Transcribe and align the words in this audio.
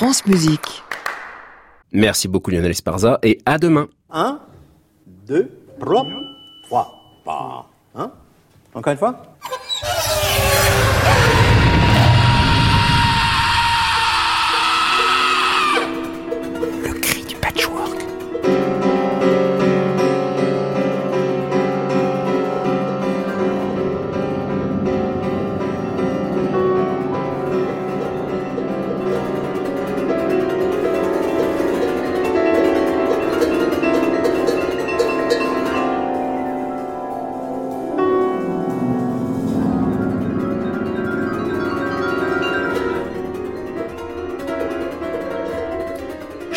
France 0.00 0.24
Musique. 0.24 0.82
Merci 1.92 2.26
beaucoup 2.26 2.50
Lionel 2.50 2.70
Esparza 2.70 3.18
et 3.22 3.38
à 3.44 3.58
demain. 3.58 3.86
1, 4.10 4.40
2, 5.26 5.50
3, 5.78 6.06
3, 6.62 7.70
Hein? 7.94 8.10
Encore 8.72 8.92
une 8.94 8.98
fois? 8.98 9.29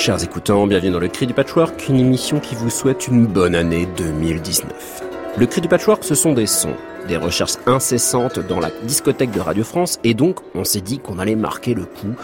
Chers 0.06 0.22
écoutants, 0.22 0.68
bienvenue 0.68 0.92
dans 0.92 1.00
le 1.00 1.08
Cri 1.08 1.28
du 1.28 1.34
Patchwork, 1.34 1.88
une 1.88 1.98
émission 1.98 2.42
qui 2.42 2.56
vous 2.56 2.70
souhaite 2.70 3.08
une 3.08 3.26
bonne 3.26 3.56
année 3.56 3.88
2019. 3.96 5.02
Le 5.38 5.46
Cri 5.46 5.62
du 5.62 5.70
Patchwork, 5.70 6.04
ce 6.04 6.14
sont 6.14 6.34
des 6.34 6.46
sons, 6.46 6.76
des 7.08 7.16
recherches 7.16 7.56
incessantes 7.68 8.38
dans 8.38 8.60
la 8.60 8.70
discothèque 8.84 9.32
de 9.32 9.40
Radio 9.40 9.64
France, 9.64 10.02
et 10.04 10.14
donc 10.14 10.40
on 10.56 10.66
s'est 10.66 10.82
dit 10.82 11.00
qu'on 11.00 11.20
allait 11.20 11.38
marquer 11.38 11.74
le 11.74 11.86
coup 11.86 12.16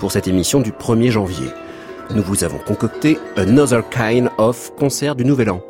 pour 0.00 0.10
cette 0.10 0.26
émission 0.26 0.58
du 0.58 0.72
1er 0.72 1.12
janvier. 1.12 1.46
Nous 2.12 2.24
vous 2.24 2.42
avons 2.42 2.58
concocté 2.58 3.18
Another 3.36 3.88
Kind 3.88 4.30
of 4.36 4.74
concert 4.74 5.14
du 5.14 5.24
Nouvel 5.24 5.50
An. 5.50 5.62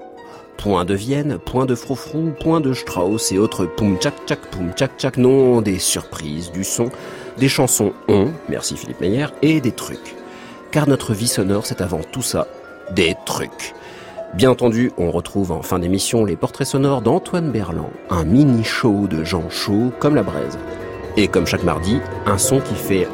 Point 0.57 0.87
de 0.87 0.95
Vienne, 0.95 1.37
point 1.37 1.67
de 1.67 1.75
Frofrou, 1.75 2.33
point 2.41 2.63
de 2.63 2.73
Strauss 2.73 3.31
et 3.31 3.37
autres 3.37 3.67
poum 3.67 3.99
tchak 3.99 4.15
tchak 4.25 4.41
poum 4.51 4.73
tchak 4.73 4.93
tchak, 4.97 5.19
non, 5.19 5.61
des 5.61 5.79
surprises, 5.79 6.51
du 6.51 6.65
son, 6.65 6.89
des 7.37 7.51
chansons 7.51 7.93
on, 8.09 8.29
merci 8.49 8.75
Philippe 8.75 9.03
Meyer, 9.03 9.27
et 9.43 9.61
des 9.61 9.73
trucs 9.73 10.15
car 10.71 10.89
notre 10.89 11.15
vie 11.15 11.29
sonore, 11.29 11.67
c'est 11.67 11.81
avant 11.81 12.01
tout 12.03 12.23
ça, 12.23 12.47
des 12.93 13.17
trucs. 13.27 13.75
Bien 14.35 14.51
entendu, 14.51 14.93
on 14.99 15.11
retrouve 15.11 15.53
en 15.53 15.63
fin 15.63 15.79
d'émission 15.79 16.25
les 16.25 16.37
portraits 16.37 16.67
sonores 16.67 17.01
d'Antoine 17.03 17.51
Berland, 17.51 17.91
un 18.11 18.25
mini 18.25 18.63
show 18.63 19.07
de 19.07 19.25
gens 19.25 19.49
chauds 19.49 19.93
comme 19.99 20.15
la 20.15 20.23
braise. 20.23 20.59
Et 21.17 21.29
comme 21.29 21.47
chaque 21.47 21.65
mardi, 21.65 21.99
un 22.27 22.39
son 22.39 22.61
qui 22.61 22.75
fait 22.75 23.09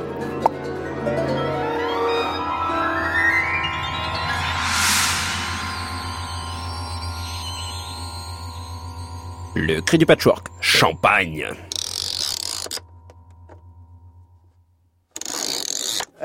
Le 9.56 9.80
cri 9.80 9.98
du 9.98 10.04
patchwork, 10.04 10.48
champagne. 10.60 11.46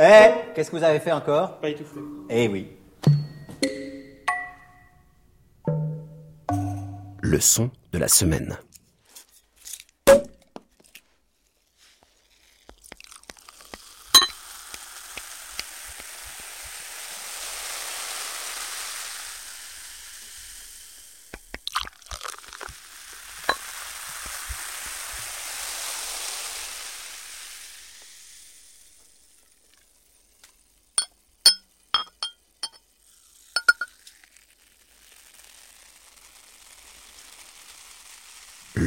Eh, 0.01 0.31
qu'est-ce 0.55 0.71
que 0.71 0.77
vous 0.77 0.83
avez 0.83 0.99
fait 1.01 1.11
encore? 1.11 1.57
Pas 1.59 1.69
étouffé. 1.69 1.99
Eh 2.29 2.47
oui. 2.47 2.67
Le 7.21 7.39
son 7.41 7.69
de 7.91 7.97
la 7.99 8.07
semaine. 8.07 8.57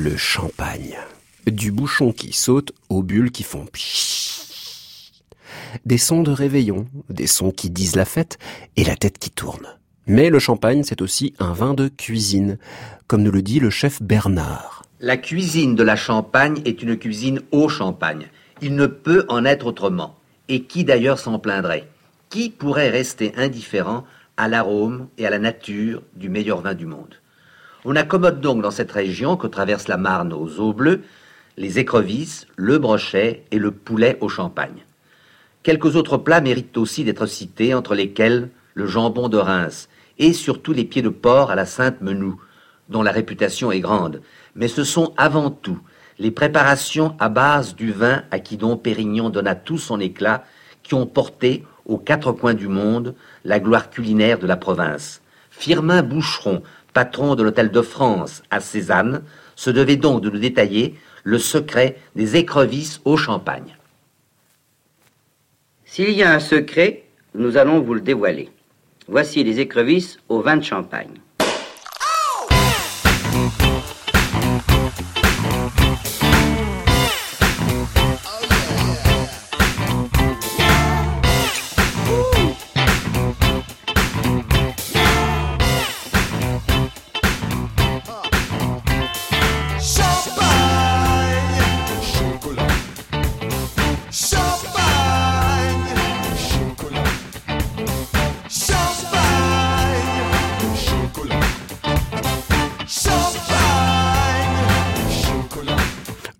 le 0.02 0.16
champagne. 0.16 0.98
Bouchon 2.02 2.12
qui 2.12 2.32
saute 2.32 2.72
aux 2.88 3.02
bulles 3.02 3.30
qui 3.30 3.44
font 3.44 3.64
Des 5.86 5.98
sons 5.98 6.22
de 6.22 6.32
réveillon, 6.32 6.86
des 7.08 7.28
sons 7.28 7.52
qui 7.52 7.70
disent 7.70 7.94
la 7.94 8.04
fête 8.04 8.38
et 8.76 8.82
la 8.82 8.96
tête 8.96 9.18
qui 9.18 9.30
tourne. 9.30 9.68
Mais 10.08 10.28
le 10.28 10.40
champagne, 10.40 10.82
c'est 10.82 11.00
aussi 11.00 11.32
un 11.38 11.52
vin 11.52 11.74
de 11.74 11.86
cuisine, 11.86 12.58
comme 13.06 13.22
nous 13.22 13.30
le 13.30 13.40
dit 13.42 13.60
le 13.60 13.70
chef 13.70 14.02
Bernard. 14.02 14.82
La 14.98 15.16
cuisine 15.16 15.76
de 15.76 15.82
la 15.84 15.94
Champagne 15.94 16.60
est 16.64 16.82
une 16.82 16.96
cuisine 16.96 17.40
au 17.52 17.68
champagne. 17.68 18.26
Il 18.60 18.74
ne 18.74 18.86
peut 18.86 19.24
en 19.28 19.44
être 19.44 19.66
autrement. 19.66 20.16
Et 20.48 20.64
qui 20.64 20.84
d'ailleurs 20.84 21.20
s'en 21.20 21.38
plaindrait 21.38 21.88
Qui 22.30 22.50
pourrait 22.50 22.90
rester 22.90 23.32
indifférent 23.36 24.04
à 24.36 24.48
l'arôme 24.48 25.06
et 25.18 25.26
à 25.26 25.30
la 25.30 25.38
nature 25.38 26.02
du 26.16 26.28
meilleur 26.28 26.62
vin 26.62 26.74
du 26.74 26.86
monde 26.86 27.14
on 27.84 27.96
accommode 27.96 28.40
donc 28.40 28.62
dans 28.62 28.70
cette 28.70 28.92
région 28.92 29.36
que 29.36 29.48
traverse 29.48 29.88
la 29.88 29.96
Marne 29.96 30.32
aux 30.32 30.60
eaux 30.60 30.72
bleues 30.72 31.02
les 31.56 31.78
écrevisses, 31.78 32.46
le 32.56 32.78
brochet 32.78 33.44
et 33.50 33.58
le 33.58 33.70
poulet 33.70 34.18
au 34.20 34.28
champagne. 34.28 34.84
Quelques 35.62 35.96
autres 35.96 36.16
plats 36.16 36.40
méritent 36.40 36.76
aussi 36.76 37.04
d'être 37.04 37.26
cités, 37.26 37.74
entre 37.74 37.94
lesquels 37.94 38.50
le 38.74 38.86
jambon 38.86 39.28
de 39.28 39.36
Reims 39.36 39.88
et 40.18 40.32
surtout 40.32 40.72
les 40.72 40.84
pieds 40.84 41.02
de 41.02 41.08
porc 41.08 41.50
à 41.50 41.54
la 41.54 41.66
Sainte-Menou, 41.66 42.40
dont 42.88 43.02
la 43.02 43.12
réputation 43.12 43.70
est 43.70 43.80
grande. 43.80 44.22
Mais 44.54 44.68
ce 44.68 44.84
sont 44.84 45.14
avant 45.16 45.50
tout 45.50 45.78
les 46.18 46.30
préparations 46.30 47.16
à 47.18 47.28
base 47.28 47.74
du 47.74 47.92
vin 47.92 48.22
à 48.30 48.38
qui 48.38 48.56
Dom 48.56 48.78
Pérignon 48.78 49.30
donna 49.30 49.54
tout 49.54 49.78
son 49.78 49.98
éclat 49.98 50.44
qui 50.82 50.94
ont 50.94 51.06
porté 51.06 51.64
aux 51.86 51.98
quatre 51.98 52.32
coins 52.32 52.54
du 52.54 52.68
monde 52.68 53.14
la 53.44 53.60
gloire 53.60 53.90
culinaire 53.90 54.38
de 54.38 54.46
la 54.46 54.56
province. 54.56 55.22
Firmin 55.50 56.02
Boucheron 56.02 56.62
patron 56.92 57.34
de 57.34 57.42
l'Hôtel 57.42 57.70
de 57.70 57.82
France 57.82 58.42
à 58.50 58.60
Cézanne, 58.60 59.22
se 59.56 59.70
devait 59.70 59.96
donc 59.96 60.22
de 60.22 60.30
nous 60.30 60.38
détailler 60.38 60.98
le 61.22 61.38
secret 61.38 61.96
des 62.16 62.36
écrevisses 62.36 63.00
au 63.04 63.16
champagne. 63.16 63.76
S'il 65.84 66.10
y 66.10 66.22
a 66.22 66.32
un 66.32 66.40
secret, 66.40 67.04
nous 67.34 67.56
allons 67.56 67.80
vous 67.80 67.94
le 67.94 68.00
dévoiler. 68.00 68.50
Voici 69.08 69.44
les 69.44 69.60
écrevisses 69.60 70.18
au 70.28 70.40
vin 70.40 70.56
de 70.56 70.64
champagne. 70.64 71.20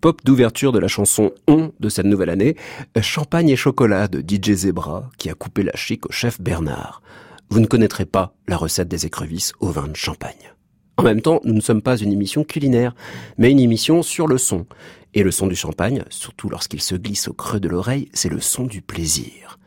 Pop 0.03 0.19
d'ouverture 0.25 0.73
de 0.73 0.79
la 0.79 0.89
chanson 0.89 1.31
On 1.47 1.71
de 1.79 1.87
cette 1.87 2.05
nouvelle 2.05 2.29
année, 2.29 2.57
Champagne 3.01 3.47
et 3.47 3.55
chocolat 3.55 4.09
de 4.09 4.19
DJ 4.19 4.51
Zebra 4.51 5.09
qui 5.17 5.29
a 5.29 5.33
coupé 5.33 5.63
la 5.63 5.77
chic 5.77 6.05
au 6.05 6.11
chef 6.11 6.41
Bernard. 6.41 7.01
Vous 7.49 7.61
ne 7.61 7.67
connaîtrez 7.67 8.05
pas 8.05 8.35
la 8.49 8.57
recette 8.57 8.89
des 8.89 9.05
écrevisses 9.05 9.53
au 9.61 9.67
vin 9.67 9.87
de 9.87 9.95
champagne. 9.95 10.51
En 10.97 11.03
même 11.03 11.21
temps, 11.21 11.39
nous 11.45 11.53
ne 11.53 11.61
sommes 11.61 11.81
pas 11.81 11.95
une 11.95 12.11
émission 12.11 12.43
culinaire, 12.43 12.93
mais 13.37 13.49
une 13.49 13.61
émission 13.61 14.03
sur 14.03 14.27
le 14.27 14.37
son. 14.37 14.65
Et 15.13 15.23
le 15.23 15.31
son 15.31 15.47
du 15.47 15.55
champagne, 15.55 16.03
surtout 16.09 16.49
lorsqu'il 16.49 16.81
se 16.81 16.95
glisse 16.95 17.29
au 17.29 17.33
creux 17.33 17.61
de 17.61 17.69
l'oreille, 17.69 18.09
c'est 18.11 18.27
le 18.27 18.41
son 18.41 18.65
du 18.65 18.81
plaisir. 18.81 19.57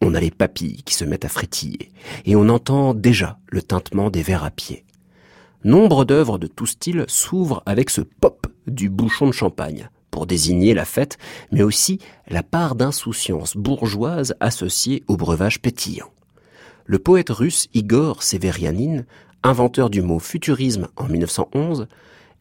On 0.00 0.14
a 0.14 0.20
les 0.20 0.30
papilles 0.30 0.84
qui 0.84 0.94
se 0.94 1.04
mettent 1.04 1.26
à 1.26 1.28
frétiller, 1.28 1.92
et 2.24 2.34
on 2.34 2.48
entend 2.48 2.94
déjà 2.94 3.38
le 3.48 3.60
tintement 3.60 4.08
des 4.08 4.22
verres 4.22 4.44
à 4.44 4.50
pied. 4.50 4.86
Nombre 5.64 6.06
d'œuvres 6.06 6.38
de 6.38 6.46
tout 6.46 6.64
style 6.64 7.04
s'ouvrent 7.08 7.62
avec 7.66 7.90
ce 7.90 8.00
pop 8.00 8.46
du 8.66 8.88
bouchon 8.88 9.26
de 9.26 9.32
champagne 9.32 9.88
pour 10.10 10.26
désigner 10.26 10.74
la 10.74 10.84
fête, 10.84 11.18
mais 11.50 11.62
aussi 11.62 11.98
la 12.28 12.42
part 12.42 12.74
d'insouciance 12.74 13.56
bourgeoise 13.56 14.34
associée 14.40 15.02
au 15.08 15.16
breuvage 15.16 15.60
pétillant. 15.60 16.10
Le 16.84 16.98
poète 16.98 17.30
russe 17.30 17.68
Igor 17.74 18.22
Severianin, 18.22 19.04
inventeur 19.42 19.90
du 19.90 20.02
mot 20.02 20.18
futurisme 20.18 20.88
en 20.96 21.08
1911, 21.08 21.86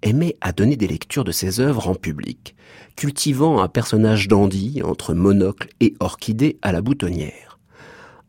aimait 0.02 0.36
à 0.42 0.52
donner 0.52 0.76
des 0.76 0.88
lectures 0.88 1.24
de 1.24 1.32
ses 1.32 1.60
œuvres 1.60 1.88
en 1.88 1.96
public, 1.96 2.56
cultivant 2.96 3.62
un 3.62 3.68
personnage 3.68 4.28
dandy 4.28 4.82
entre 4.84 5.14
monocle 5.14 5.70
et 5.80 5.94
orchidée 6.00 6.58
à 6.62 6.72
la 6.72 6.82
boutonnière. 6.82 7.60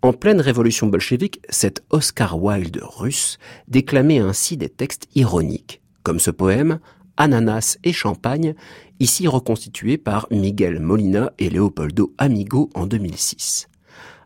En 0.03 0.13
pleine 0.13 0.41
révolution 0.41 0.89
bolchevique, 0.89 1.41
cet 1.49 1.85
Oscar 1.91 2.43
Wilde 2.43 2.81
russe 2.83 3.39
déclamait 3.69 4.19
ainsi 4.19 4.57
des 4.57 4.69
textes 4.69 5.09
ironiques, 5.15 5.81
comme 6.03 6.19
ce 6.19 6.31
poème 6.31 6.81
Ananas 7.22 7.78
et 7.84 7.94
champagne, 7.94 8.54
ici 9.00 9.28
reconstitué 9.28 9.98
par 9.98 10.28
Miguel 10.32 10.80
Molina 10.80 11.32
et 11.40 11.50
Leopoldo 11.50 12.14
Amigo 12.18 12.70
en 12.76 12.86
2006. 12.86 13.68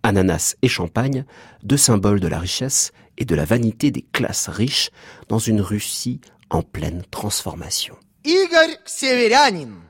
Ananas 0.04 0.56
et 0.62 0.68
champagne, 0.68 1.25
deux 1.63 1.78
symboles 1.78 2.19
de 2.19 2.28
la 2.28 2.40
richesse 2.40 2.92
et 3.18 3.25
de 3.25 3.36
la 3.36 3.46
vanité 3.46 3.92
des 3.92 4.06
classes 4.12 4.50
riches 4.50 4.90
dans 5.30 5.40
une 5.40 5.62
Russie 5.62 6.19
en 6.50 6.63
pleine 6.63 7.04
transformation. 7.12 7.96
Игорь 8.24 8.78
Северянин. 8.86 9.90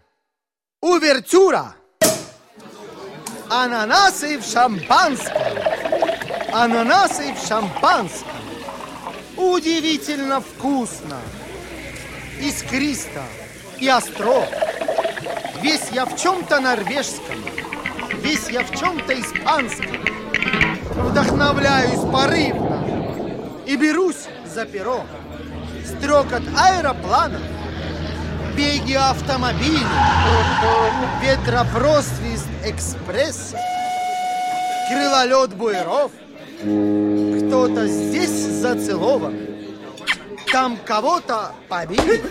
Увертюра. 0.81 1.75
Ананасы 3.49 4.39
в 4.39 4.45
шампанском. 4.45 5.35
Ананасы 6.53 7.33
в 7.33 7.47
шампанском. 7.47 8.31
Удивительно 9.37 10.39
вкусно. 10.39 11.19
Искристо 12.40 13.22
и 13.78 13.90
остро. 13.90 14.46
Весь 15.62 15.90
я 15.92 16.04
в 16.06 16.16
чем-то 16.16 16.60
норвежском. 16.60 17.36
Весь 18.22 18.48
я 18.48 18.62
в 18.62 18.76
чем-то 18.76 19.14
испанском. 19.20 20.04
Вдохновляюсь 20.94 22.00
порывно. 22.12 23.62
И 23.66 23.76
берусь 23.76 24.28
за 24.46 24.64
перо. 24.64 25.04
Стрекот 25.84 26.42
аэропланов 26.56 27.42
беги 28.56 28.94
автомобилей, 28.94 29.84
ветропросвист 31.22 32.48
экспресса, 32.64 33.58
крылолет 34.88 35.54
буеров. 35.54 36.10
Кто-то 36.60 37.86
здесь 37.86 38.30
зацелован, 38.30 39.34
там 40.56 40.78
кого-то 40.86 41.54
побили. 41.68 42.24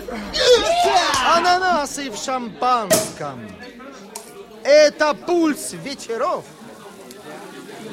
Ананасы 1.28 2.10
в 2.10 2.18
шампанском. 2.18 3.40
Это 4.64 5.14
пульс 5.14 5.74
вечеров. 5.74 6.44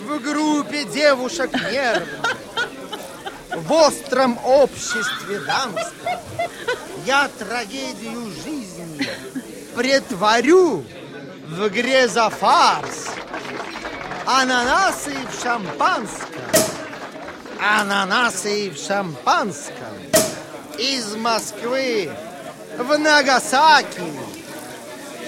В 0.07 0.19
группе 0.21 0.85
девушек 0.87 1.53
нервных, 1.53 2.37
в 3.55 3.73
остром 3.73 4.39
обществе 4.43 5.41
дамском 5.41 6.19
я 7.05 7.29
трагедию 7.39 8.33
жизни 8.43 9.07
претворю 9.75 10.83
в 11.47 11.69
игре 11.69 12.09
за 12.09 12.31
фарс. 12.31 13.11
Ананасы 14.25 15.15
в 15.31 15.43
шампанском, 15.43 16.31
ананасы 17.61 18.71
в 18.71 18.79
шампанском. 18.79 19.92
Из 20.78 21.16
Москвы 21.16 22.10
в 22.78 22.98
Нагасаки, 22.98 24.02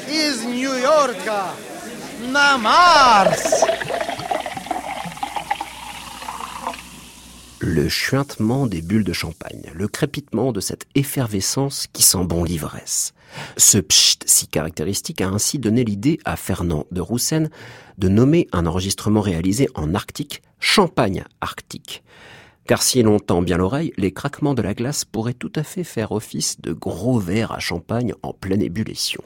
из 0.08 0.44
Нью-Йорка 0.44 1.46
на 2.32 2.58
Марс. 2.58 3.64
le 7.62 7.90
chuintement 7.90 8.68
des 8.68 8.82
bulles 8.82 9.04
de 9.04 9.14
champagne, 9.14 9.72
le 9.74 9.88
crépitement 9.88 10.52
de 10.52 10.60
cette 10.60 10.86
effervescence 10.96 11.88
qui 11.92 12.04
sent 12.04 12.24
bon 12.24 12.44
l'ivresse. 12.44 13.14
Ce 13.58 13.78
pcht 13.78 14.24
si 14.26 14.48
caractéristique 14.48 15.22
a 15.22 15.30
ainsi 15.30 15.60
donné 15.60 15.84
l'idée 15.84 16.20
à 16.26 16.36
Fernand 16.36 16.86
de 16.92 17.02
Roussen 17.02 17.50
de 17.98 18.10
nommer 18.10 18.48
un 18.54 18.66
enregistrement 18.66 19.22
réalisé 19.22 19.70
en 19.76 19.94
Arctique 19.94 20.42
Champagne 20.60 21.24
Arctique. 21.42 22.03
Car 22.67 22.83
si 22.83 23.03
l'on 23.03 23.19
tend 23.19 23.43
bien 23.43 23.59
l'oreille, 23.59 23.93
les 23.99 24.13
craquements 24.13 24.55
de 24.55 24.63
la 24.63 24.73
glace 24.73 25.05
pourraient 25.05 25.35
tout 25.35 25.53
à 25.55 25.63
fait 25.63 25.85
faire 25.85 26.13
office 26.13 26.61
de 26.63 26.73
gros 26.73 27.19
verres 27.19 27.53
à 27.53 27.59
champagne 27.59 28.15
en 28.23 28.33
pleine 28.33 28.63
ébullition. 28.63 29.23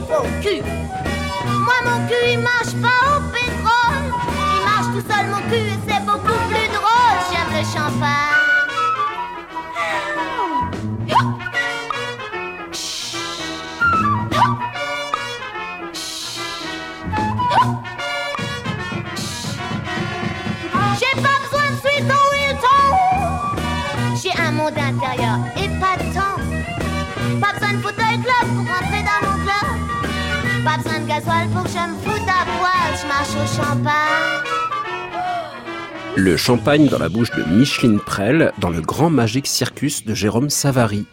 Bouger 0.00 0.60
vos. 0.62 0.74
Moi, 1.66 1.78
mon 1.84 2.06
cul, 2.08 2.32
il 2.32 2.38
marche 2.40 2.74
pas 2.82 3.16
au 3.16 3.20
pétrole. 3.32 4.06
Il 4.54 4.60
marche 4.64 4.88
tout 4.94 5.04
seul, 5.10 5.26
mon 5.26 5.42
cul, 5.50 5.56
et 5.56 5.78
c'est 5.86 5.93
Le 36.16 36.36
champagne 36.36 36.88
dans 36.88 36.98
la 36.98 37.08
bouche 37.08 37.30
de 37.30 37.42
Micheline 37.44 37.98
Prel 37.98 38.52
dans 38.58 38.70
le 38.70 38.80
grand 38.80 39.10
magique 39.10 39.46
circus 39.46 40.04
de 40.04 40.14
Jérôme 40.14 40.50
Savary. 40.50 41.06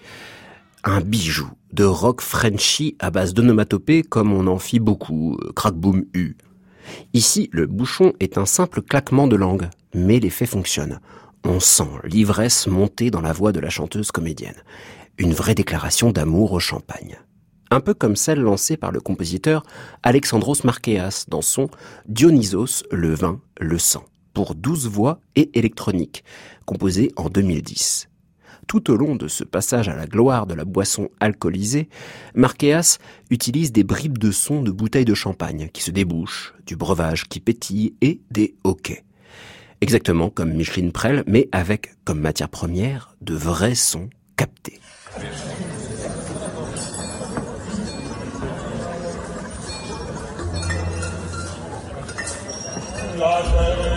Un 0.83 1.01
bijou 1.01 1.49
de 1.73 1.83
rock 1.83 2.21
Frenchy 2.21 2.95
à 2.99 3.09
base 3.09 3.33
d'onomatopée 3.33 4.03
comme 4.03 4.33
on 4.33 4.47
en 4.47 4.59
fit 4.59 4.79
beaucoup, 4.79 5.37
euh, 5.41 5.51
crack 5.53 5.75
boom 5.75 6.05
u. 6.13 6.35
Ici, 7.13 7.49
le 7.51 7.65
bouchon 7.67 8.13
est 8.19 8.37
un 8.37 8.45
simple 8.45 8.81
claquement 8.81 9.27
de 9.27 9.35
langue, 9.35 9.69
mais 9.93 10.19
l'effet 10.19 10.45
fonctionne. 10.45 10.99
On 11.43 11.59
sent 11.59 11.89
l'ivresse 12.03 12.67
monter 12.67 13.11
dans 13.11 13.21
la 13.21 13.33
voix 13.33 13.51
de 13.51 13.59
la 13.59 13.69
chanteuse 13.69 14.11
comédienne. 14.11 14.61
Une 15.17 15.33
vraie 15.33 15.55
déclaration 15.55 16.11
d'amour 16.11 16.51
au 16.51 16.59
champagne. 16.59 17.17
Un 17.73 17.79
peu 17.79 17.93
comme 17.93 18.17
celle 18.17 18.41
lancée 18.41 18.75
par 18.75 18.91
le 18.91 18.99
compositeur 18.99 19.63
Alexandros 20.03 20.65
Markeas 20.65 21.25
dans 21.29 21.41
son 21.41 21.69
Dionysos, 22.05 22.83
le 22.91 23.13
vin, 23.13 23.39
le 23.61 23.79
sang 23.79 24.03
pour 24.33 24.55
12 24.55 24.87
voix 24.87 25.21
et 25.37 25.57
électronique, 25.57 26.25
composé 26.65 27.11
en 27.15 27.29
2010. 27.29 28.09
Tout 28.67 28.91
au 28.91 28.97
long 28.97 29.15
de 29.15 29.29
ce 29.29 29.45
passage 29.45 29.87
à 29.87 29.95
la 29.95 30.05
gloire 30.05 30.47
de 30.47 30.53
la 30.53 30.65
boisson 30.65 31.09
alcoolisée, 31.21 31.87
Marqueas 32.35 32.97
utilise 33.29 33.71
des 33.71 33.83
bribes 33.83 34.17
de 34.17 34.31
son 34.31 34.61
de 34.61 34.71
bouteilles 34.71 35.05
de 35.05 35.13
champagne 35.13 35.69
qui 35.73 35.81
se 35.81 35.91
débouchent, 35.91 36.53
du 36.65 36.75
breuvage 36.75 37.29
qui 37.29 37.39
pétille 37.39 37.95
et 38.01 38.21
des 38.31 38.55
hoquets. 38.65 39.05
Exactement 39.79 40.29
comme 40.29 40.53
Micheline 40.53 40.91
Prel, 40.91 41.23
mais 41.25 41.47
avec 41.53 41.95
comme 42.03 42.19
matière 42.19 42.49
première 42.49 43.15
de 43.21 43.33
vrais 43.33 43.75
sons 43.75 44.09
captés. 44.35 44.79
Lord. 53.21 53.90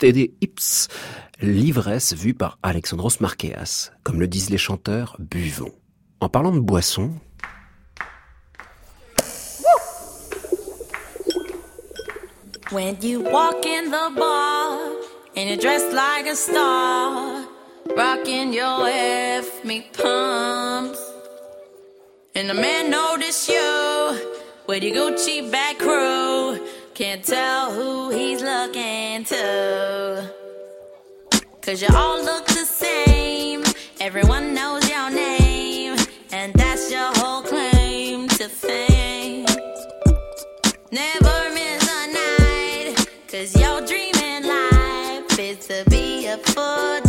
Des 0.00 0.34
Ips, 0.40 0.88
l'ivresse 1.40 2.14
vue 2.14 2.34
par 2.34 2.58
Alexandros 2.62 3.20
Marqueas. 3.20 3.90
Comme 4.02 4.20
le 4.20 4.26
disent 4.26 4.50
les 4.50 4.58
chanteurs, 4.58 5.16
buvons. 5.18 5.72
En 6.20 6.28
parlant 6.28 6.52
de 6.52 6.60
boisson, 6.60 7.12
When 12.70 12.98
you 13.00 13.22
walk 13.22 13.64
in 13.64 13.90
the 13.90 14.10
bar 14.14 14.78
and 15.34 15.48
you're 15.48 15.56
dressed 15.56 15.90
like 15.90 16.26
a 16.26 16.36
star, 16.36 17.46
rocking 17.96 18.52
your 18.52 18.86
F 18.86 19.64
me 19.64 19.86
pumps, 19.96 21.00
and 22.34 22.50
the 22.50 22.52
man 22.52 22.90
notice 22.90 23.48
you 23.48 24.18
with 24.66 24.82
your 24.82 24.94
Gucci 24.96 25.50
back 25.50 25.78
crew. 25.78 26.37
Can't 26.98 27.24
tell 27.24 27.72
who 27.72 28.10
he's 28.10 28.42
looking 28.42 29.22
to. 29.22 30.28
Cause 31.62 31.80
you 31.80 31.86
all 31.94 32.20
look 32.24 32.44
the 32.46 32.64
same. 32.64 33.62
Everyone 34.00 34.52
knows 34.52 34.90
your 34.90 35.08
name. 35.08 35.96
And 36.32 36.52
that's 36.54 36.90
your 36.90 37.12
whole 37.18 37.42
claim 37.42 38.26
to 38.30 38.48
fame. 38.48 39.46
Never 40.90 41.54
miss 41.54 41.88
a 41.88 42.12
night. 42.12 43.06
Cause 43.28 43.54
your 43.54 43.80
dreaming 43.86 44.48
life 44.48 45.38
is 45.38 45.68
to 45.68 45.84
be 45.88 46.26
a 46.26 46.36
footballer's 46.38 47.07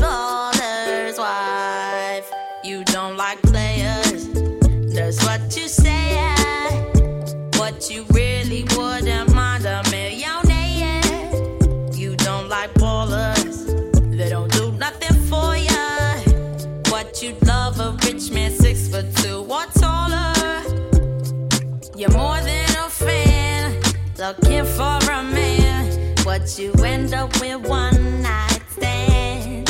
You're 21.99 22.09
more 22.11 22.39
than 22.39 22.69
a 22.77 22.89
fan, 22.89 23.75
looking 24.17 24.63
for 24.63 24.99
a 25.11 25.21
man. 25.21 26.15
What 26.23 26.57
you 26.57 26.71
end 26.81 27.13
up 27.13 27.29
with 27.41 27.67
one 27.67 28.21
night 28.21 28.61
stand. 28.69 29.67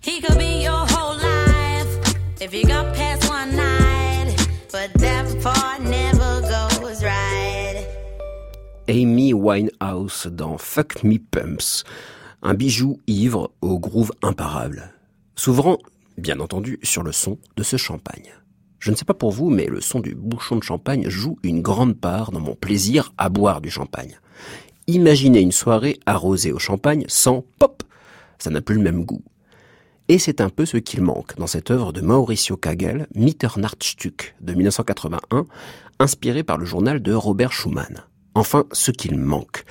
He 0.00 0.22
could 0.22 0.38
be 0.38 0.62
your 0.62 0.86
whole 0.88 1.18
life 1.18 2.40
if 2.40 2.54
you 2.54 2.64
got 2.64 2.94
past 2.94 3.28
one 3.28 3.54
night, 3.54 4.34
but 4.72 4.90
that 4.94 5.26
part 5.42 5.82
never 5.82 6.40
goes 6.40 7.04
right. 7.04 7.84
Winehouse 8.88 10.26
dans 10.26 10.56
Fuck 10.56 11.04
Me 11.04 11.18
Pumps, 11.18 11.84
un 12.42 12.54
bijou 12.54 12.98
ivre 13.06 13.50
au 13.60 13.78
groove 13.78 14.12
imparable, 14.22 14.94
s'ouvrant, 15.36 15.76
bien 16.16 16.40
entendu, 16.40 16.78
sur 16.82 17.02
le 17.02 17.12
son 17.12 17.36
de 17.58 17.62
ce 17.62 17.76
champagne. 17.76 18.32
Je 18.78 18.90
ne 18.90 18.96
sais 18.96 19.04
pas 19.04 19.14
pour 19.14 19.32
vous, 19.32 19.50
mais 19.50 19.66
le 19.66 19.80
son 19.80 20.00
du 20.00 20.14
bouchon 20.14 20.56
de 20.56 20.62
champagne 20.62 21.08
joue 21.08 21.38
une 21.42 21.62
grande 21.62 21.98
part 21.98 22.30
dans 22.30 22.40
mon 22.40 22.54
plaisir 22.54 23.12
à 23.18 23.28
boire 23.28 23.60
du 23.60 23.70
champagne. 23.70 24.18
Imaginez 24.86 25.40
une 25.40 25.52
soirée 25.52 25.98
arrosée 26.06 26.52
au 26.52 26.58
champagne 26.58 27.04
sans 27.08 27.44
pop. 27.58 27.82
Ça 28.38 28.50
n'a 28.50 28.60
plus 28.60 28.76
le 28.76 28.82
même 28.82 29.04
goût. 29.04 29.22
Et 30.08 30.18
c'est 30.18 30.40
un 30.40 30.48
peu 30.48 30.64
ce 30.64 30.78
qu'il 30.78 31.02
manque 31.02 31.36
dans 31.36 31.46
cette 31.46 31.70
œuvre 31.70 31.92
de 31.92 32.00
Mauricio 32.00 32.56
Kagel, 32.56 33.06
Mitternachtsstück 33.14 34.34
de 34.40 34.54
1981, 34.54 35.44
inspiré 35.98 36.42
par 36.42 36.56
le 36.56 36.64
journal 36.64 37.02
de 37.02 37.12
Robert 37.12 37.52
Schumann. 37.52 38.04
Enfin, 38.34 38.64
ce 38.72 38.90
qu'il 38.90 39.18
manque. 39.18 39.64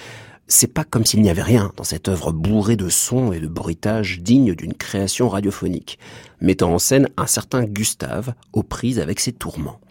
C'est 0.49 0.73
pas 0.73 0.85
comme 0.85 1.05
s'il 1.05 1.21
n'y 1.21 1.29
avait 1.29 1.41
rien 1.41 1.73
dans 1.75 1.83
cette 1.83 2.07
œuvre 2.07 2.31
bourrée 2.31 2.77
de 2.77 2.87
sons 2.87 3.33
et 3.33 3.41
de 3.41 3.47
bruitages 3.47 4.21
digne 4.21 4.55
d'une 4.55 4.73
création 4.73 5.27
radiophonique, 5.27 5.99
mettant 6.39 6.73
en 6.73 6.79
scène 6.79 7.09
un 7.17 7.27
certain 7.27 7.65
Gustave 7.65 8.33
aux 8.53 8.63
prises 8.63 8.99
avec 8.99 9.19
ses 9.19 9.33
tourments. 9.33 9.81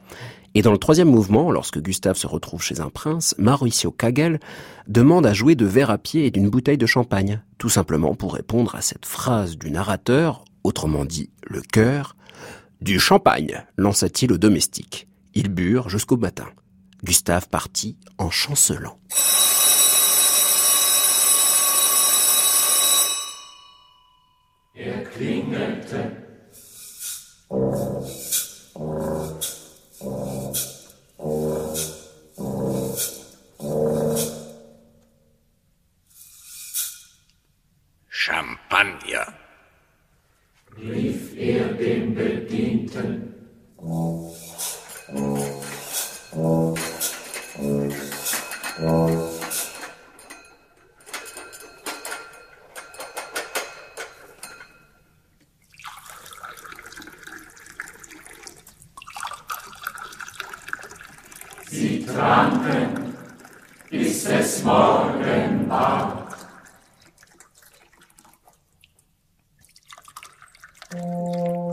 Et 0.54 0.62
dans 0.62 0.72
le 0.72 0.78
troisième 0.78 1.10
mouvement, 1.10 1.50
lorsque 1.50 1.82
Gustave 1.82 2.16
se 2.16 2.26
retrouve 2.26 2.62
chez 2.62 2.80
un 2.80 2.88
prince, 2.88 3.34
Mauricio 3.36 3.90
Kagel 3.90 4.40
demande 4.88 5.26
à 5.26 5.34
jouer 5.34 5.54
de 5.56 5.66
verre 5.66 5.90
à 5.90 5.98
pied 5.98 6.24
et 6.24 6.30
d'une 6.30 6.48
bouteille 6.48 6.78
de 6.78 6.86
champagne, 6.86 7.42
tout 7.58 7.68
simplement 7.68 8.14
pour 8.14 8.32
répondre 8.32 8.74
à 8.74 8.80
cette 8.80 9.04
phrase 9.04 9.58
du 9.58 9.70
narrateur, 9.70 10.46
autrement 10.64 11.04
dit 11.04 11.28
le 11.42 11.60
cœur, 11.60 12.16
du 12.80 12.98
champagne, 12.98 13.62
lança-t-il 13.76 14.32
au 14.32 14.38
domestique. 14.38 15.06
Ils 15.34 15.50
burent 15.50 15.90
jusqu'au 15.90 16.16
matin. 16.16 16.46
Gustave 17.04 17.48
partit 17.50 17.98
en 18.16 18.30
chancelant. 18.30 18.98
erklingelte. 24.76 26.12
Champagner, 38.08 39.32
rief 40.76 41.36
er 41.36 41.68
dem 41.74 42.14
Bedienten. 42.14 43.34
Oh, 43.76 44.34
oh, 46.32 46.74
oh, 48.82 49.35
Sie 61.78 62.06
tranken, 62.06 63.14
bis 63.90 64.24
es 64.24 64.64
morgen 64.64 65.68
war. 65.68 66.26
Oh. 70.98 71.65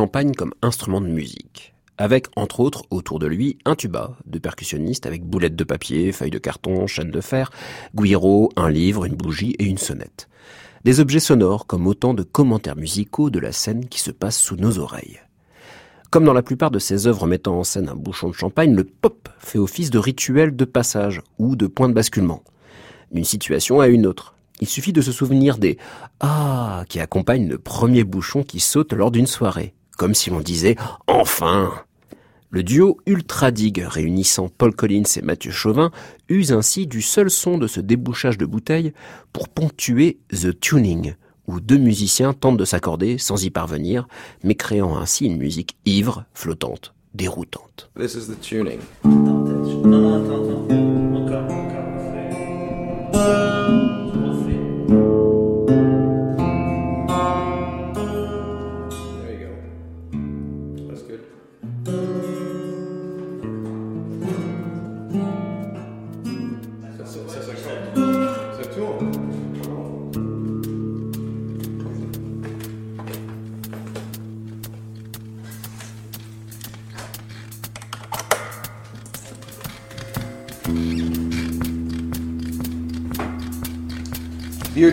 Champagne 0.00 0.34
comme 0.34 0.54
instrument 0.62 1.02
de 1.02 1.08
musique. 1.08 1.74
Avec, 1.98 2.28
entre 2.34 2.60
autres, 2.60 2.84
autour 2.88 3.18
de 3.18 3.26
lui, 3.26 3.58
un 3.66 3.74
tuba 3.74 4.16
de 4.24 4.38
percussionniste 4.38 5.04
avec 5.04 5.26
boulettes 5.26 5.56
de 5.56 5.64
papier, 5.64 6.10
feuilles 6.10 6.30
de 6.30 6.38
carton, 6.38 6.86
chaînes 6.86 7.10
de 7.10 7.20
fer, 7.20 7.50
guiro, 7.94 8.50
un 8.56 8.70
livre, 8.70 9.04
une 9.04 9.14
bougie 9.14 9.54
et 9.58 9.66
une 9.66 9.76
sonnette. 9.76 10.30
Des 10.84 11.00
objets 11.00 11.20
sonores 11.20 11.66
comme 11.66 11.86
autant 11.86 12.14
de 12.14 12.22
commentaires 12.22 12.76
musicaux 12.76 13.28
de 13.28 13.38
la 13.38 13.52
scène 13.52 13.90
qui 13.90 14.00
se 14.00 14.10
passe 14.10 14.38
sous 14.38 14.56
nos 14.56 14.78
oreilles. 14.78 15.20
Comme 16.08 16.24
dans 16.24 16.32
la 16.32 16.42
plupart 16.42 16.70
de 16.70 16.78
ses 16.78 17.06
œuvres 17.06 17.26
mettant 17.26 17.58
en 17.58 17.64
scène 17.64 17.90
un 17.90 17.94
bouchon 17.94 18.30
de 18.30 18.34
champagne, 18.34 18.74
le 18.74 18.84
pop 18.84 19.28
fait 19.38 19.58
office 19.58 19.90
de 19.90 19.98
rituel 19.98 20.56
de 20.56 20.64
passage 20.64 21.20
ou 21.38 21.56
de 21.56 21.66
point 21.66 21.90
de 21.90 21.94
basculement. 21.94 22.42
D'une 23.12 23.24
situation 23.24 23.80
à 23.80 23.88
une 23.88 24.06
autre. 24.06 24.34
Il 24.62 24.66
suffit 24.66 24.94
de 24.94 25.02
se 25.02 25.12
souvenir 25.12 25.58
des 25.58 25.76
Ah 26.20 26.84
qui 26.88 27.00
accompagnent 27.00 27.48
le 27.50 27.58
premier 27.58 28.04
bouchon 28.04 28.42
qui 28.42 28.60
saute 28.60 28.94
lors 28.94 29.10
d'une 29.10 29.26
soirée, 29.26 29.74
comme 30.00 30.14
si 30.14 30.30
l'on 30.30 30.40
disait 30.40 30.76
Enfin 31.06 31.74
Le 32.48 32.62
duo 32.62 32.96
Ultra 33.04 33.50
Dig 33.50 33.84
réunissant 33.86 34.48
Paul 34.48 34.74
Collins 34.74 35.02
et 35.18 35.20
Mathieu 35.20 35.50
Chauvin 35.50 35.90
use 36.30 36.52
ainsi 36.52 36.86
du 36.86 37.02
seul 37.02 37.28
son 37.28 37.58
de 37.58 37.66
ce 37.66 37.80
débouchage 37.80 38.38
de 38.38 38.46
bouteille 38.46 38.94
pour 39.34 39.50
ponctuer 39.50 40.18
The 40.30 40.58
Tuning, 40.58 41.16
où 41.46 41.60
deux 41.60 41.76
musiciens 41.76 42.32
tentent 42.32 42.56
de 42.56 42.64
s'accorder 42.64 43.18
sans 43.18 43.44
y 43.44 43.50
parvenir, 43.50 44.08
mais 44.42 44.54
créant 44.54 44.96
ainsi 44.96 45.26
une 45.26 45.36
musique 45.36 45.76
ivre, 45.84 46.24
flottante, 46.32 46.94
déroutante. 47.12 47.90
This 47.94 48.14
is 48.14 48.26
the 48.26 48.40
tuning. 48.40 48.80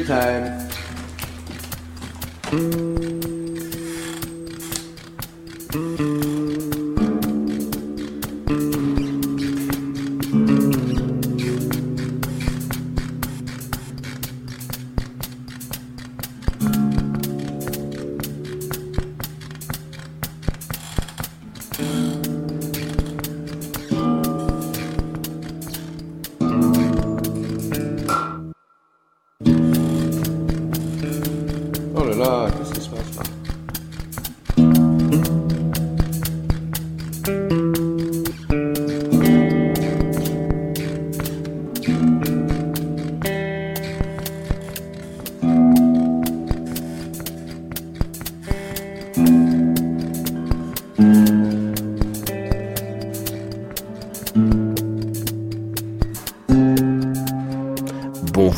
time. 0.08 0.70
Mm-hmm. 2.48 2.98
Mm-hmm. 8.48 8.87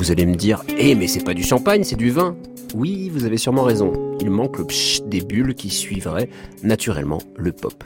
Vous 0.10 0.14
allez 0.14 0.26
me 0.26 0.34
dire, 0.34 0.64
eh 0.80 0.96
mais 0.96 1.06
c'est 1.06 1.24
pas 1.24 1.36
du 1.36 1.44
champagne, 1.44 1.84
c'est 1.84 1.96
du 1.96 2.10
vin. 2.10 2.36
Oui, 2.74 3.10
vous 3.10 3.26
avez 3.26 3.38
sûrement 3.38 3.62
raison. 3.62 3.94
Il 4.20 4.32
manque 4.32 4.58
le 4.58 4.66
psh 4.66 5.04
des 5.04 5.22
bulles 5.22 5.54
qui 5.54 5.70
suivraient 5.70 6.32
naturellement 6.64 7.20
le 7.38 7.52
pop. 7.52 7.84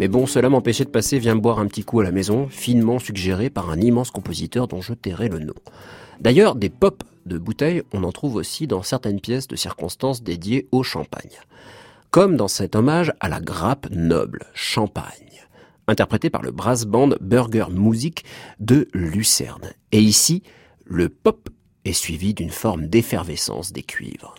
Mais 0.00 0.08
bon, 0.08 0.26
cela 0.26 0.48
m'empêchait 0.48 0.84
de 0.84 0.90
passer 0.90 1.20
Viens 1.20 1.36
boire 1.36 1.60
un 1.60 1.68
petit 1.68 1.84
coup 1.84 2.00
à 2.00 2.02
la 2.02 2.10
maison, 2.10 2.48
finement 2.48 2.98
suggéré 2.98 3.50
par 3.50 3.70
un 3.70 3.80
immense 3.80 4.10
compositeur 4.10 4.66
dont 4.66 4.80
je 4.80 4.94
tairai 4.94 5.28
le 5.28 5.38
nom. 5.38 5.54
D'ailleurs, 6.20 6.56
des 6.56 6.70
pop 6.70 7.04
de 7.24 7.38
bouteilles, 7.38 7.84
on 7.92 8.02
en 8.02 8.10
trouve 8.10 8.34
aussi 8.34 8.66
dans 8.66 8.82
certaines 8.82 9.20
pièces 9.20 9.46
de 9.46 9.54
circonstances 9.54 10.24
dédiées 10.24 10.66
au 10.72 10.82
champagne. 10.82 11.38
Comme 12.10 12.36
dans 12.36 12.48
cet 12.48 12.74
hommage 12.74 13.12
à 13.20 13.28
la 13.28 13.38
grappe 13.38 13.86
noble, 13.92 14.40
champagne. 14.54 15.44
interprété 15.86 16.30
par 16.30 16.42
le 16.42 16.50
brass 16.50 16.84
band 16.84 17.10
Burger 17.20 17.66
Music 17.70 18.24
de 18.58 18.88
Lucerne. 18.92 19.70
Et 19.92 20.00
ici, 20.00 20.42
le 20.84 21.08
pop 21.08 21.48
est 21.84 21.92
suivi 21.92 22.34
d'une 22.34 22.50
forme 22.50 22.86
d'effervescence 22.86 23.72
des 23.72 23.82
cuivres. 23.82 24.34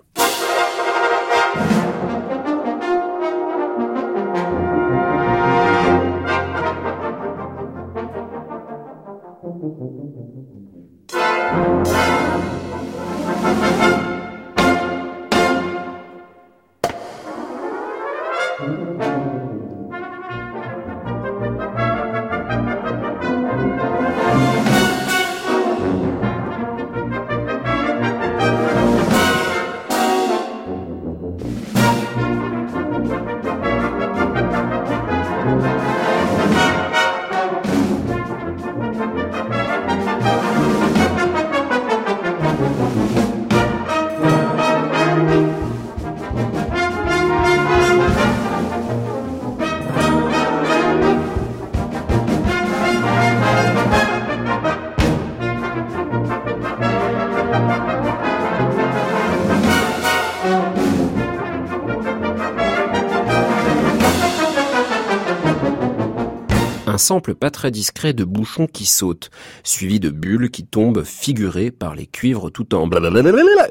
Sample 67.01 67.35
pas 67.35 67.51
très 67.51 67.71
discret 67.71 68.13
de 68.13 68.23
bouchons 68.23 68.67
qui 68.67 68.85
sautent, 68.85 69.29
suivi 69.63 69.99
de 69.99 70.09
bulles 70.09 70.49
qui 70.49 70.65
tombent 70.65 71.03
figurées 71.03 71.71
par 71.71 71.95
les 71.95 72.07
cuivres 72.07 72.49
tout 72.49 72.73
en 72.73 72.89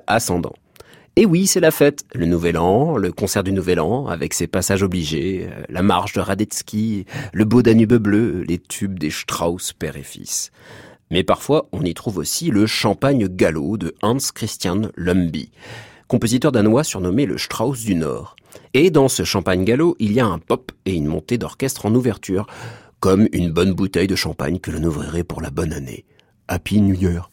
ascendant. 0.06 0.52
Et 1.16 1.26
oui, 1.26 1.46
c'est 1.46 1.60
la 1.60 1.70
fête. 1.70 2.04
Le 2.14 2.24
Nouvel 2.24 2.56
An, 2.56 2.96
le 2.96 3.12
concert 3.12 3.42
du 3.42 3.52
Nouvel 3.52 3.80
An, 3.80 4.06
avec 4.06 4.32
ses 4.32 4.46
passages 4.46 4.82
obligés, 4.82 5.48
euh, 5.50 5.62
la 5.68 5.82
marche 5.82 6.12
de 6.12 6.20
Radetzky, 6.20 7.04
le 7.32 7.44
beau 7.44 7.62
Danube 7.62 7.94
bleu, 7.94 8.42
les 8.42 8.58
tubes 8.58 8.98
des 8.98 9.10
Strauss 9.10 9.72
père 9.72 9.96
et 9.96 10.02
fils. 10.02 10.52
Mais 11.10 11.24
parfois, 11.24 11.68
on 11.72 11.82
y 11.82 11.92
trouve 11.94 12.18
aussi 12.18 12.50
le 12.50 12.66
champagne 12.66 13.26
gallo 13.26 13.76
de 13.76 13.94
Hans 14.02 14.18
Christian 14.32 14.82
Lumby, 14.96 15.50
compositeur 16.06 16.52
danois 16.52 16.84
surnommé 16.84 17.26
le 17.26 17.38
Strauss 17.38 17.84
du 17.84 17.96
Nord. 17.96 18.36
Et 18.72 18.90
dans 18.90 19.08
ce 19.08 19.24
champagne 19.24 19.64
gallo, 19.64 19.96
il 19.98 20.12
y 20.12 20.20
a 20.20 20.26
un 20.26 20.38
pop 20.38 20.70
et 20.86 20.94
une 20.94 21.06
montée 21.06 21.38
d'orchestre 21.38 21.86
en 21.86 21.94
ouverture, 21.94 22.46
comme 23.00 23.28
une 23.32 23.50
bonne 23.50 23.72
bouteille 23.72 24.06
de 24.06 24.14
champagne 24.14 24.58
que 24.58 24.70
l'on 24.70 24.84
ouvrirait 24.84 25.24
pour 25.24 25.40
la 25.40 25.50
bonne 25.50 25.72
année. 25.72 26.04
Happy 26.48 26.80
New 26.82 26.94
Year. 26.94 27.30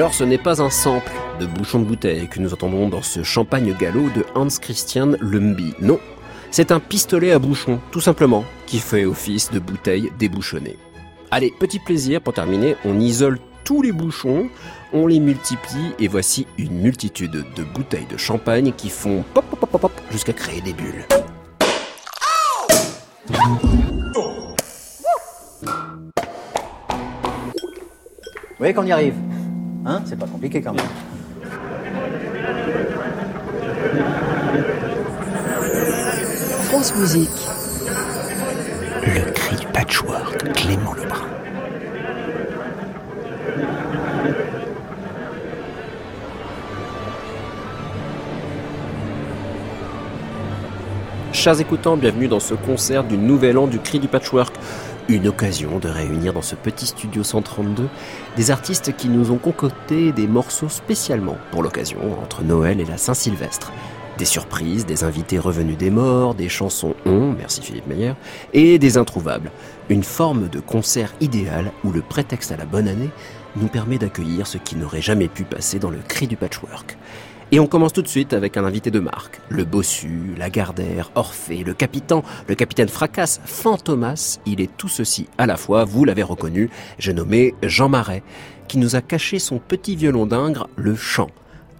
Alors 0.00 0.14
ce 0.14 0.24
n'est 0.24 0.38
pas 0.38 0.62
un 0.62 0.70
sample 0.70 1.12
de 1.40 1.44
bouchon 1.44 1.78
de 1.78 1.84
bouteille 1.84 2.26
que 2.26 2.40
nous 2.40 2.54
entendons 2.54 2.88
dans 2.88 3.02
ce 3.02 3.22
champagne 3.22 3.76
gallo 3.78 4.08
de 4.16 4.24
Hans 4.34 4.48
Christian 4.48 5.12
Lumby. 5.20 5.74
Non, 5.82 6.00
c'est 6.50 6.72
un 6.72 6.80
pistolet 6.80 7.32
à 7.32 7.38
bouchon, 7.38 7.80
tout 7.90 8.00
simplement, 8.00 8.46
qui 8.64 8.78
fait 8.78 9.04
office 9.04 9.50
de 9.50 9.58
bouteille 9.58 10.10
débouchonnée. 10.18 10.78
Allez, 11.30 11.52
petit 11.60 11.78
plaisir 11.78 12.22
pour 12.22 12.32
terminer, 12.32 12.76
on 12.86 12.98
isole 12.98 13.38
tous 13.62 13.82
les 13.82 13.92
bouchons, 13.92 14.48
on 14.94 15.06
les 15.06 15.20
multiplie 15.20 15.92
et 15.98 16.08
voici 16.08 16.46
une 16.56 16.80
multitude 16.80 17.44
de 17.54 17.62
bouteilles 17.62 18.08
de 18.10 18.16
champagne 18.16 18.72
qui 18.74 18.88
font 18.88 19.22
pop 19.34 19.44
pop 19.50 19.60
pop 19.60 19.70
pop, 19.70 19.80
pop 19.82 19.92
jusqu'à 20.10 20.32
créer 20.32 20.62
des 20.62 20.72
bulles. 20.72 21.04
Vous 28.48 28.64
voyez 28.64 28.72
qu'on 28.72 28.86
y 28.86 28.92
arrive 28.92 29.16
Hein 29.86 30.02
C'est 30.04 30.18
pas 30.18 30.26
compliqué 30.26 30.60
quand 30.60 30.74
même. 30.74 30.84
France 36.64 36.94
Musique. 36.96 37.30
Le 39.02 39.32
cri 39.32 39.56
du 39.56 39.66
patchwork, 39.66 40.52
Clément 40.52 40.92
Lebrun. 40.92 41.26
Chers 51.32 51.58
écoutants, 51.58 51.96
bienvenue 51.96 52.28
dans 52.28 52.38
ce 52.38 52.52
concert 52.52 53.02
du 53.02 53.16
Nouvel 53.16 53.56
An 53.56 53.66
du 53.66 53.78
Cri 53.78 53.98
du 53.98 54.08
Patchwork. 54.08 54.54
Une 55.10 55.26
occasion 55.26 55.80
de 55.80 55.88
réunir 55.88 56.32
dans 56.32 56.40
ce 56.40 56.54
petit 56.54 56.86
studio 56.86 57.24
132 57.24 57.88
des 58.36 58.50
artistes 58.52 58.96
qui 58.96 59.08
nous 59.08 59.32
ont 59.32 59.38
concocté 59.38 60.12
des 60.12 60.28
morceaux 60.28 60.68
spécialement 60.68 61.36
pour 61.50 61.64
l'occasion 61.64 61.98
entre 62.22 62.44
Noël 62.44 62.80
et 62.80 62.84
la 62.84 62.96
Saint-Sylvestre. 62.96 63.72
Des 64.18 64.24
surprises, 64.24 64.86
des 64.86 65.02
invités 65.02 65.40
revenus 65.40 65.76
des 65.76 65.90
morts, 65.90 66.36
des 66.36 66.48
chansons 66.48 66.94
on, 67.06 67.32
merci 67.32 67.60
Philippe 67.60 67.88
Meyer, 67.88 68.12
et 68.52 68.78
des 68.78 68.98
introuvables. 68.98 69.50
Une 69.88 70.04
forme 70.04 70.48
de 70.48 70.60
concert 70.60 71.12
idéal 71.20 71.72
où 71.82 71.90
le 71.90 72.02
prétexte 72.02 72.52
à 72.52 72.56
la 72.56 72.64
bonne 72.64 72.86
année 72.86 73.10
nous 73.56 73.66
permet 73.66 73.98
d'accueillir 73.98 74.46
ce 74.46 74.58
qui 74.58 74.76
n'aurait 74.76 75.02
jamais 75.02 75.26
pu 75.26 75.42
passer 75.42 75.80
dans 75.80 75.90
le 75.90 75.98
cri 76.06 76.28
du 76.28 76.36
patchwork. 76.36 76.96
Et 77.52 77.58
on 77.58 77.66
commence 77.66 77.92
tout 77.92 78.02
de 78.02 78.08
suite 78.08 78.32
avec 78.32 78.56
un 78.56 78.64
invité 78.64 78.92
de 78.92 79.00
marque. 79.00 79.40
Le 79.48 79.64
bossu, 79.64 80.34
la 80.38 80.50
Gardère, 80.50 81.10
Orphée, 81.16 81.64
le 81.64 81.74
capitaine, 81.74 82.22
le 82.46 82.54
capitaine 82.54 82.88
Fracasse, 82.88 83.40
Fantomas, 83.44 84.38
il 84.46 84.60
est 84.60 84.70
tout 84.76 84.88
ceci 84.88 85.26
à 85.36 85.46
la 85.46 85.56
fois, 85.56 85.84
vous 85.84 86.04
l'avez 86.04 86.22
reconnu, 86.22 86.70
j'ai 87.00 87.12
nommé 87.12 87.56
Jean 87.62 87.88
Marais, 87.88 88.22
qui 88.68 88.78
nous 88.78 88.94
a 88.94 89.00
caché 89.00 89.40
son 89.40 89.58
petit 89.58 89.96
violon 89.96 90.26
d'ingre, 90.26 90.68
le 90.76 90.94
chant. 90.94 91.30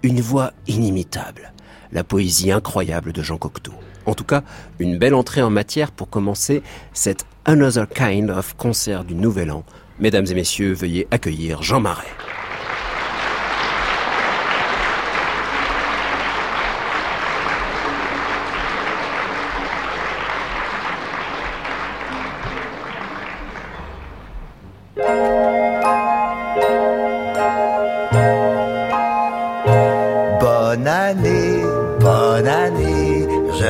Une 0.03 0.21
voix 0.21 0.53
inimitable. 0.67 1.53
La 1.93 2.03
poésie 2.03 2.51
incroyable 2.51 3.13
de 3.13 3.23
Jean 3.23 3.39
Cocteau. 3.39 3.75
En 4.07 4.15
tout 4.15 4.25
cas, 4.25 4.43
une 4.81 4.99
belle 4.99 5.15
entrée 5.15 5.43
en 5.43 5.51
matière 5.51 5.93
pour 5.93 6.11
commencer 6.11 6.65
cet 6.93 7.27
Another 7.45 7.89
Kind 7.89 8.31
of 8.31 8.57
concert 8.57 9.05
du 9.05 9.15
Nouvel 9.15 9.53
An. 9.53 9.65
Mesdames 10.01 10.27
et 10.29 10.35
messieurs, 10.35 10.73
veuillez 10.73 11.07
accueillir 11.13 11.63
Jean 11.63 11.81
Marais. 11.81 12.09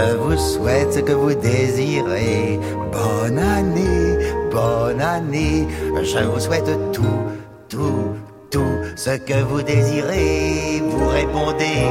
Je 0.00 0.16
vous 0.16 0.36
souhaite 0.36 0.92
ce 0.92 0.98
que 1.00 1.12
vous 1.12 1.34
désirez. 1.34 2.60
Bonne 2.92 3.38
année, 3.38 4.18
bonne 4.50 5.00
année, 5.00 5.68
je 6.02 6.18
vous 6.24 6.40
souhaite 6.40 6.70
tout, 6.92 7.20
tout, 7.68 8.16
tout 8.50 8.74
ce 8.96 9.10
que 9.10 9.42
vous 9.42 9.62
désirez. 9.62 10.82
Vous 10.88 11.06
répondez, 11.08 11.84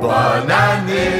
bonne 0.00 0.50
année, 0.68 1.18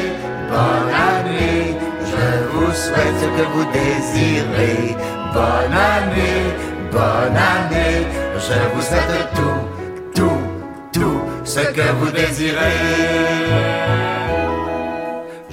bonne 0.53 0.95
année, 1.13 1.75
je 2.13 2.27
vous 2.53 2.73
souhaite 2.73 3.17
ce 3.23 3.29
que 3.37 3.45
vous 3.55 3.67
désirez. 3.81 4.97
Bonne 5.35 5.75
année, 5.95 6.43
bonne 6.93 7.37
année, 7.55 7.99
je 8.47 8.59
vous 8.75 8.83
souhaite 8.83 9.17
tout, 9.35 9.63
tout, 10.15 10.41
tout 10.93 11.21
ce 11.45 11.61
que 11.61 11.87
vous 11.99 12.11
désirez. 12.11 14.10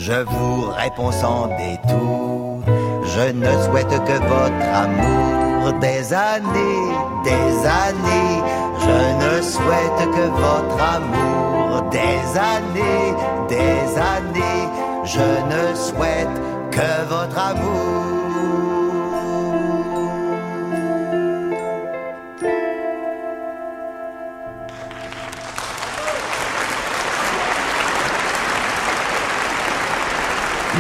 Je 0.08 0.24
vous 0.24 0.70
réponds 0.70 1.12
sans 1.12 1.48
détour, 1.48 2.62
je 3.04 3.30
ne 3.30 3.52
souhaite 3.63 3.89
que 3.89 4.17
votre 4.34 4.65
amour. 4.74 5.74
des 5.82 6.13
années, 6.13 6.93
des 7.26 7.67
années. 7.67 8.41
Je 8.80 9.00
ne 9.26 9.41
souhaite 9.41 10.02
que 10.15 10.28
votre 10.46 10.82
amour 10.96 11.82
des 11.91 12.39
années, 12.39 13.13
des 13.50 13.98
années. 14.15 14.70
Je 15.04 15.28
ne 15.52 15.76
souhaite 15.76 16.36
que 16.72 17.10
votre 17.10 17.38
amour. 17.38 18.07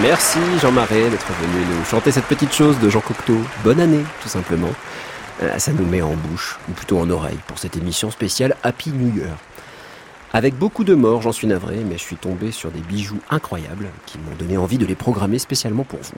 Merci 0.01 0.37
Jean 0.61 0.71
Marais 0.71 1.09
d'être 1.09 1.25
venu 1.41 1.65
nous 1.65 1.83
chanter 1.83 2.11
cette 2.11 2.25
petite 2.25 2.53
chose 2.53 2.77
de 2.79 2.87
Jean 2.87 3.01
Cocteau. 3.01 3.37
Bonne 3.63 3.79
année, 3.79 4.03
tout 4.21 4.29
simplement. 4.29 4.69
Euh, 5.41 5.57
Ça 5.57 5.71
nous 5.73 5.85
met 5.85 6.03
en 6.03 6.13
bouche, 6.13 6.59
ou 6.69 6.73
plutôt 6.73 6.99
en 6.99 7.09
oreille, 7.09 7.39
pour 7.47 7.57
cette 7.57 7.77
émission 7.77 8.11
spéciale 8.11 8.55
Happy 8.61 8.91
New 8.91 9.15
Year. 9.17 9.35
Avec 10.33 10.55
beaucoup 10.55 10.83
de 10.83 10.93
morts, 10.93 11.23
j'en 11.23 11.31
suis 11.31 11.47
navré, 11.47 11.77
mais 11.77 11.97
je 11.97 12.03
suis 12.03 12.15
tombé 12.15 12.51
sur 12.51 12.69
des 12.69 12.81
bijoux 12.81 13.19
incroyables 13.31 13.87
qui 14.05 14.19
m'ont 14.19 14.35
donné 14.37 14.55
envie 14.57 14.77
de 14.77 14.85
les 14.85 14.95
programmer 14.95 15.39
spécialement 15.39 15.83
pour 15.83 15.99
vous. 16.01 16.17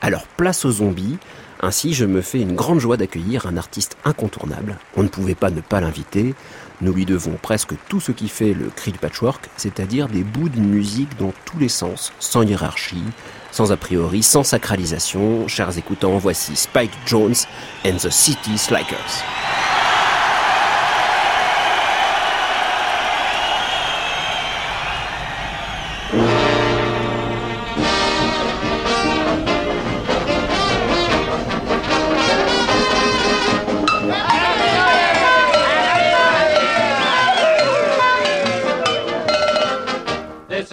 Alors 0.00 0.26
place 0.36 0.64
aux 0.64 0.72
zombies, 0.72 1.18
ainsi 1.60 1.94
je 1.94 2.06
me 2.06 2.22
fais 2.22 2.40
une 2.40 2.56
grande 2.56 2.80
joie 2.80 2.96
d'accueillir 2.96 3.46
un 3.46 3.56
artiste 3.56 3.96
incontournable. 4.04 4.76
On 4.96 5.02
ne 5.04 5.08
pouvait 5.08 5.34
pas 5.36 5.50
ne 5.50 5.60
pas 5.60 5.80
l'inviter. 5.80 6.34
Nous 6.82 6.94
lui 6.94 7.04
devons 7.04 7.36
presque 7.40 7.74
tout 7.88 8.00
ce 8.00 8.10
qui 8.10 8.28
fait 8.28 8.54
le 8.54 8.70
cri 8.70 8.92
du 8.92 8.98
patchwork, 8.98 9.50
c'est-à-dire 9.56 10.08
des 10.08 10.22
bouts 10.22 10.48
d'une 10.48 10.68
musique 10.68 11.16
dans 11.18 11.32
tous 11.44 11.58
les 11.58 11.68
sens, 11.68 12.12
sans 12.18 12.42
hiérarchie, 12.42 13.04
sans 13.52 13.70
a 13.70 13.76
priori, 13.76 14.22
sans 14.22 14.44
sacralisation. 14.44 15.46
Chers 15.46 15.76
écoutants, 15.76 16.16
voici 16.16 16.56
Spike 16.56 16.92
Jones 17.04 17.34
and 17.84 17.96
the 17.96 18.10
City 18.10 18.56
Slikers. 18.56 19.24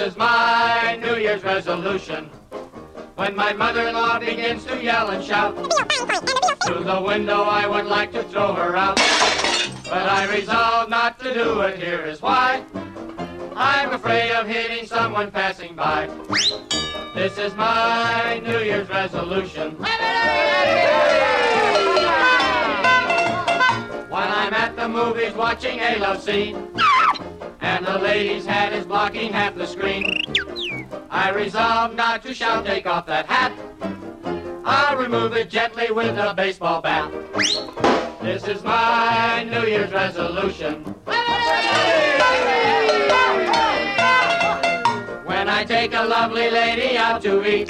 Is 0.07 0.15
my 0.15 0.97
New 1.01 1.17
Year's 1.17 1.43
resolution. 1.43 2.29
When 3.15 3.35
my 3.35 3.51
mother-in-law 3.51 4.19
begins 4.19 4.63
to 4.63 4.81
yell 4.81 5.09
and 5.09 5.21
shout, 5.21 5.53
through 6.65 6.85
the 6.85 7.01
window 7.05 7.41
I 7.43 7.67
would 7.67 7.87
like 7.87 8.13
to 8.13 8.23
throw 8.23 8.53
her 8.53 8.77
out. 8.77 8.95
But 9.83 10.07
I 10.07 10.33
resolve 10.33 10.89
not 10.89 11.19
to 11.19 11.33
do 11.33 11.59
it, 11.61 11.77
here 11.77 12.05
is 12.05 12.21
why. 12.21 12.63
I'm 13.53 13.91
afraid 13.91 14.31
of 14.31 14.47
hitting 14.47 14.85
someone 14.85 15.29
passing 15.29 15.75
by. 15.75 16.07
This 17.13 17.37
is 17.37 17.53
my 17.55 18.41
New 18.45 18.59
Year's 18.59 18.87
resolution. 18.87 19.75
When 24.13 24.27
I'm 24.41 24.53
at 24.53 24.73
the 24.77 24.87
movies 24.87 25.33
watching 25.33 25.79
a 25.81 25.97
love 25.97 26.23
scene, 26.23 26.55
and 27.67 27.85
the 27.85 27.99
lady's 27.99 28.45
hat 28.45 28.71
is 28.71 28.85
blocking 28.85 29.31
half 29.33 29.53
the 29.53 29.67
screen. 29.67 30.23
I 31.09 31.31
resolve 31.31 31.95
not 31.95 32.23
to 32.23 32.33
shout, 32.33 32.65
take 32.65 32.85
off 32.85 33.05
that 33.07 33.25
hat. 33.25 33.51
I'll 34.63 34.97
remove 34.97 35.33
it 35.33 35.49
gently 35.49 35.91
with 35.91 36.17
a 36.17 36.33
baseball 36.33 36.81
bat. 36.81 37.11
This 38.21 38.47
is 38.47 38.63
my 38.63 39.45
New 39.51 39.67
Year's 39.67 39.91
resolution. 39.91 40.75
When 45.25 45.49
I 45.49 45.65
take 45.67 45.93
a 45.93 46.05
lovely 46.05 46.49
lady 46.49 46.97
out 46.97 47.21
to 47.23 47.45
eat, 47.45 47.69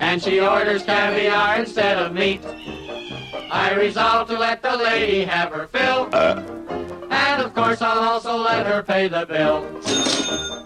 and 0.00 0.22
she 0.22 0.40
orders 0.40 0.82
caviar 0.82 1.58
instead 1.58 1.98
of 1.98 2.14
meat, 2.14 2.40
I 3.50 3.74
resolve 3.74 4.28
to 4.28 4.38
let 4.38 4.62
the 4.62 4.76
lady 4.76 5.24
have 5.24 5.52
her 5.52 5.66
fill. 5.68 6.08
Uh. 6.12 6.42
And 7.10 7.42
of 7.42 7.54
course, 7.54 7.80
I'll 7.80 7.98
also 7.98 8.36
let 8.36 8.66
her 8.66 8.82
pay 8.82 9.08
the 9.08 9.24
bill. 9.26 9.62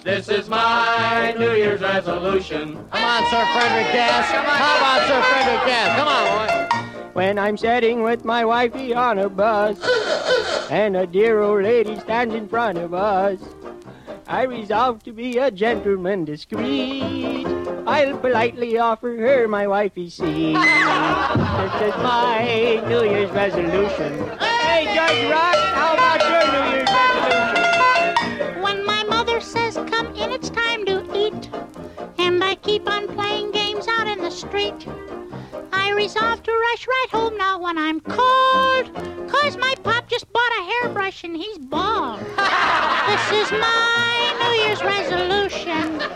This 0.02 0.28
is 0.28 0.48
my 0.48 1.34
New 1.38 1.52
Year's 1.52 1.80
resolution. 1.80 2.74
Come 2.90 3.04
on, 3.04 3.22
Sir 3.30 3.46
Frederick 3.52 3.92
Gas. 3.92 4.26
How 4.30 4.76
about 4.78 5.06
Sir 5.06 5.22
Frederick 5.30 5.66
Gas? 5.66 5.98
Come 5.98 6.08
on, 6.08 6.24
boy. 6.48 7.10
When 7.12 7.38
I'm 7.38 7.56
sitting 7.56 8.02
with 8.02 8.24
my 8.24 8.44
wifey 8.44 8.94
on 8.94 9.18
a 9.18 9.28
bus, 9.28 9.78
and 10.70 10.96
a 10.96 11.06
dear 11.06 11.40
old 11.40 11.62
lady 11.62 12.00
stands 12.00 12.34
in 12.34 12.48
front 12.48 12.78
of 12.78 12.94
us, 12.94 13.38
I 14.26 14.44
resolve 14.44 15.02
to 15.04 15.12
be 15.12 15.38
a 15.38 15.50
gentleman 15.50 16.24
discreet. 16.24 17.46
I'll 17.86 18.16
politely 18.18 18.78
offer 18.78 19.16
her 19.16 19.48
my 19.48 19.66
wifey 19.66 20.08
seat. 20.08 20.54
this 20.54 21.74
is 21.82 21.96
my 22.02 22.82
New 22.88 23.04
Year's 23.04 23.30
resolution. 23.30 24.38
Hey, 24.38 24.84
Judge 24.94 25.30
Rock, 25.30 25.56
how 25.74 25.94
about 25.94 26.20
your 26.22 26.44
New 26.52 26.70
Year's 26.70 26.88
resolution? 26.88 28.62
When 28.62 28.86
my 28.86 29.02
mother 29.04 29.40
says, 29.40 29.74
come 29.74 30.14
in, 30.14 30.30
it's 30.30 30.50
time 30.50 30.84
to 30.86 31.02
eat, 31.14 31.50
and 32.18 32.42
I 32.42 32.54
keep 32.54 32.88
on 32.88 33.08
playing 33.08 33.50
games 33.50 33.88
out 33.88 34.06
in 34.06 34.20
the 34.20 34.30
street, 34.30 34.86
I 35.72 35.90
resolve 35.90 36.42
to 36.42 36.52
rush 36.52 36.86
right 36.86 37.06
home 37.10 37.36
now 37.36 37.60
when 37.60 37.76
I'm 37.78 38.00
cold, 38.00 38.94
cause 39.28 39.56
my 39.56 39.74
pop 39.82 40.08
just 40.08 40.32
bought 40.32 40.52
a 40.58 40.62
hairbrush 40.62 41.24
and 41.24 41.36
he's 41.36 41.58
bald. 41.58 42.20
this 42.20 43.32
is 43.32 43.52
my 43.52 44.34
New 44.40 44.62
Year's 44.62 44.82
resolution. 44.82 46.00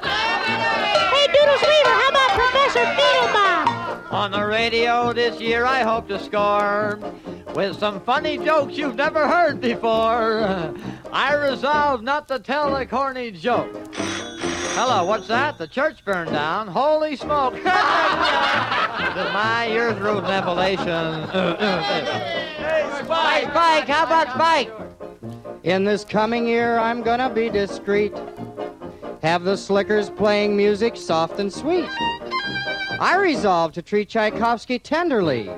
Hey, 1.16 1.26
Doodles 1.32 1.62
Weaver, 1.62 1.88
how 1.88 2.08
about 2.10 2.30
Professor 2.30 2.84
Beetlebum? 2.84 4.12
On 4.12 4.30
the 4.30 4.44
radio 4.44 5.12
this 5.12 5.40
year, 5.40 5.64
I 5.64 5.82
hope 5.82 6.08
to 6.08 6.18
score 6.18 7.00
with 7.54 7.78
some 7.78 8.00
funny 8.00 8.38
jokes 8.38 8.76
you've 8.76 8.96
never 8.96 9.26
heard 9.26 9.60
before. 9.60 10.74
I 11.12 11.34
resolve 11.34 12.02
not 12.02 12.28
to 12.28 12.38
tell 12.38 12.76
a 12.76 12.84
corny 12.86 13.30
joke. 13.30 13.74
Hello, 14.78 15.06
what's 15.06 15.26
that? 15.28 15.56
The 15.56 15.66
church 15.66 16.04
burned 16.04 16.32
down. 16.32 16.68
Holy 16.68 17.16
smoke! 17.16 17.54
my 17.64 19.66
year's 19.70 19.98
root 19.98 20.22
revelation. 20.24 21.26
Spike, 23.02 23.44
Spike, 23.44 23.88
how 23.88 24.04
about 24.04 24.34
Spike? 24.34 24.70
In 25.62 25.84
this 25.84 26.04
coming 26.04 26.46
year, 26.46 26.76
I'm 26.76 27.02
gonna 27.02 27.30
be 27.30 27.48
discreet. 27.48 28.12
Have 29.22 29.44
the 29.44 29.56
slickers 29.56 30.10
playing 30.10 30.54
music 30.54 30.98
soft 30.98 31.40
and 31.40 31.50
sweet. 31.50 31.88
I 33.00 33.16
resolve 33.18 33.72
to 33.72 33.80
treat 33.80 34.10
Tchaikovsky 34.10 34.78
tenderly 34.78 35.48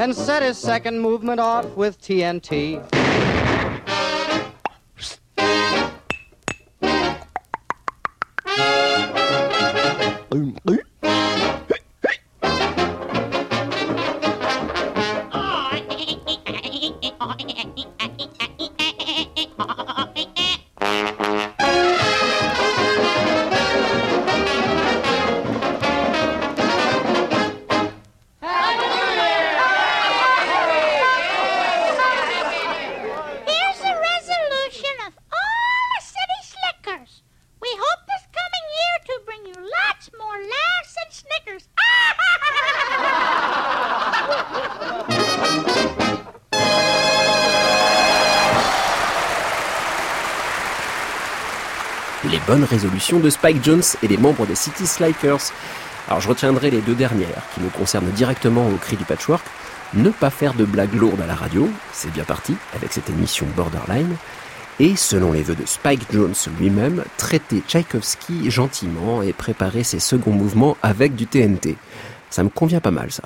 and 0.00 0.12
set 0.12 0.42
his 0.42 0.58
second 0.58 0.98
movement 0.98 1.38
off 1.38 1.66
with 1.76 2.00
TNT. 2.00 2.82
Dün, 10.34 10.56
dün. 10.66 10.93
Bonnes 52.54 52.62
résolutions 52.62 53.18
de 53.18 53.30
Spike 53.30 53.64
Jones 53.64 53.82
et 54.04 54.06
les 54.06 54.16
membres 54.16 54.46
des 54.46 54.54
City 54.54 54.86
Slikers. 54.86 55.50
Alors 56.06 56.20
je 56.20 56.28
retiendrai 56.28 56.70
les 56.70 56.82
deux 56.82 56.94
dernières 56.94 57.42
qui 57.52 57.60
nous 57.60 57.68
concernent 57.68 58.12
directement 58.12 58.68
au 58.68 58.76
cri 58.76 58.96
du 58.96 59.04
patchwork. 59.04 59.44
Ne 59.94 60.10
pas 60.10 60.30
faire 60.30 60.54
de 60.54 60.64
blagues 60.64 60.94
lourdes 60.94 61.20
à 61.20 61.26
la 61.26 61.34
radio, 61.34 61.68
c'est 61.92 62.12
bien 62.12 62.22
parti 62.22 62.54
avec 62.72 62.92
cette 62.92 63.10
émission 63.10 63.44
Borderline. 63.56 64.14
Et 64.78 64.94
selon 64.94 65.32
les 65.32 65.42
vœux 65.42 65.56
de 65.56 65.66
Spike 65.66 66.06
Jones 66.12 66.34
lui-même, 66.60 67.02
traiter 67.16 67.60
Tchaïkovski 67.66 68.48
gentiment 68.52 69.20
et 69.20 69.32
préparer 69.32 69.82
ses 69.82 69.98
seconds 69.98 70.30
mouvements 70.30 70.76
avec 70.80 71.16
du 71.16 71.26
TNT. 71.26 71.76
Ça 72.30 72.44
me 72.44 72.50
convient 72.50 72.80
pas 72.80 72.92
mal 72.92 73.10
ça. 73.10 73.24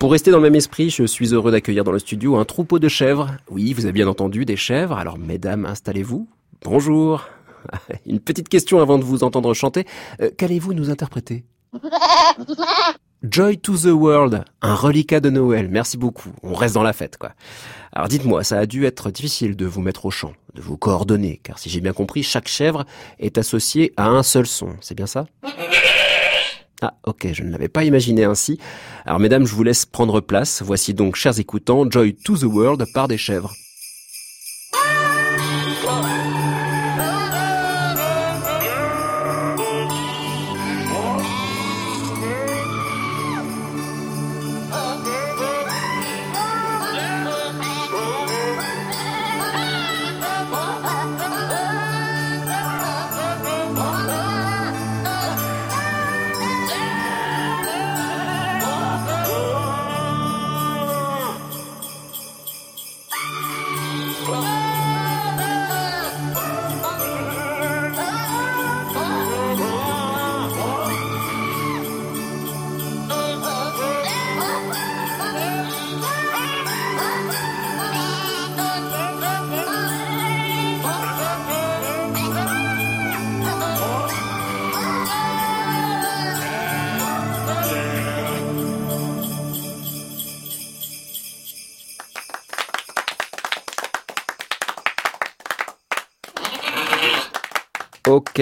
Pour 0.00 0.10
rester 0.10 0.32
dans 0.32 0.38
le 0.38 0.42
même 0.42 0.56
esprit, 0.56 0.90
je 0.90 1.04
suis 1.04 1.34
heureux 1.34 1.52
d'accueillir 1.52 1.84
dans 1.84 1.92
le 1.92 2.00
studio 2.00 2.36
un 2.36 2.44
troupeau 2.44 2.80
de 2.80 2.88
chèvres. 2.88 3.36
Oui, 3.48 3.74
vous 3.74 3.84
avez 3.84 3.92
bien 3.92 4.08
entendu, 4.08 4.44
des 4.44 4.56
chèvres. 4.56 4.98
Alors, 4.98 5.18
mesdames, 5.18 5.66
installez-vous. 5.66 6.26
Bonjour. 6.64 7.28
Une 8.06 8.20
petite 8.20 8.48
question 8.48 8.80
avant 8.80 8.98
de 8.98 9.04
vous 9.04 9.24
entendre 9.24 9.54
chanter. 9.54 9.86
Euh, 10.20 10.30
Qu'allez-vous 10.36 10.74
nous 10.74 10.90
interpréter? 10.90 11.44
Joy 13.22 13.58
to 13.58 13.76
the 13.76 13.86
World, 13.86 14.44
un 14.60 14.74
reliquat 14.74 15.20
de 15.20 15.30
Noël. 15.30 15.68
Merci 15.70 15.96
beaucoup. 15.96 16.30
On 16.42 16.52
reste 16.52 16.74
dans 16.74 16.82
la 16.82 16.92
fête, 16.92 17.16
quoi. 17.16 17.32
Alors 17.92 18.08
dites-moi, 18.08 18.44
ça 18.44 18.58
a 18.58 18.66
dû 18.66 18.84
être 18.84 19.10
difficile 19.10 19.56
de 19.56 19.64
vous 19.64 19.80
mettre 19.80 20.04
au 20.04 20.10
chant, 20.10 20.32
de 20.54 20.60
vous 20.60 20.76
coordonner, 20.76 21.40
car 21.42 21.58
si 21.58 21.70
j'ai 21.70 21.80
bien 21.80 21.94
compris, 21.94 22.22
chaque 22.22 22.48
chèvre 22.48 22.84
est 23.18 23.38
associée 23.38 23.94
à 23.96 24.08
un 24.08 24.22
seul 24.22 24.46
son. 24.46 24.70
C'est 24.82 24.94
bien 24.94 25.06
ça? 25.06 25.26
Ah, 26.82 26.94
ok, 27.06 27.28
je 27.32 27.44
ne 27.44 27.50
l'avais 27.50 27.68
pas 27.68 27.84
imaginé 27.84 28.24
ainsi. 28.24 28.58
Alors 29.06 29.20
mesdames, 29.20 29.46
je 29.46 29.54
vous 29.54 29.62
laisse 29.62 29.86
prendre 29.86 30.20
place. 30.20 30.60
Voici 30.62 30.92
donc, 30.92 31.16
chers 31.16 31.38
écoutants, 31.40 31.90
Joy 31.90 32.14
to 32.14 32.36
the 32.36 32.42
World 32.42 32.84
par 32.92 33.08
des 33.08 33.16
chèvres. 33.16 33.54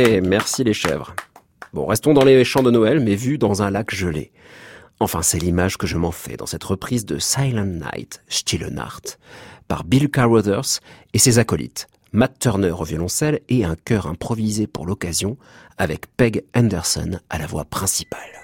Merci 0.02 0.64
les 0.64 0.74
chèvres. 0.74 1.14
Bon, 1.72 1.86
restons 1.86 2.12
dans 2.12 2.24
les 2.24 2.44
champs 2.44 2.62
de 2.62 2.70
Noël, 2.70 3.00
mais 3.00 3.14
vus 3.14 3.38
dans 3.38 3.62
un 3.62 3.70
lac 3.70 3.94
gelé. 3.94 4.32
Enfin, 5.00 5.22
c'est 5.22 5.38
l'image 5.38 5.78
que 5.78 5.86
je 5.86 5.96
m'en 5.96 6.10
fais 6.10 6.36
dans 6.36 6.46
cette 6.46 6.64
reprise 6.64 7.04
de 7.06 7.18
Silent 7.18 7.64
Night, 7.66 8.22
Stille 8.28 8.66
Nacht, 8.70 9.18
par 9.68 9.84
Bill 9.84 10.10
Carruthers 10.10 10.80
et 11.14 11.18
ses 11.18 11.38
acolytes, 11.38 11.86
Matt 12.12 12.38
Turner 12.38 12.72
au 12.72 12.84
violoncelle 12.84 13.40
et 13.48 13.64
un 13.64 13.76
chœur 13.76 14.06
improvisé 14.06 14.66
pour 14.66 14.86
l'occasion 14.86 15.36
avec 15.78 16.06
Peg 16.16 16.44
Anderson 16.54 17.20
à 17.30 17.38
la 17.38 17.46
voix 17.46 17.64
principale. 17.64 18.41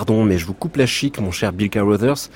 Pardon, 0.00 0.24
mais 0.24 0.38
je 0.38 0.46
vous 0.46 0.54
coupe 0.54 0.78
la 0.78 0.86
chic, 0.86 1.20
mon 1.20 1.30
cher 1.30 1.52
Bill 1.52 1.68
Carruthers, 1.68 2.30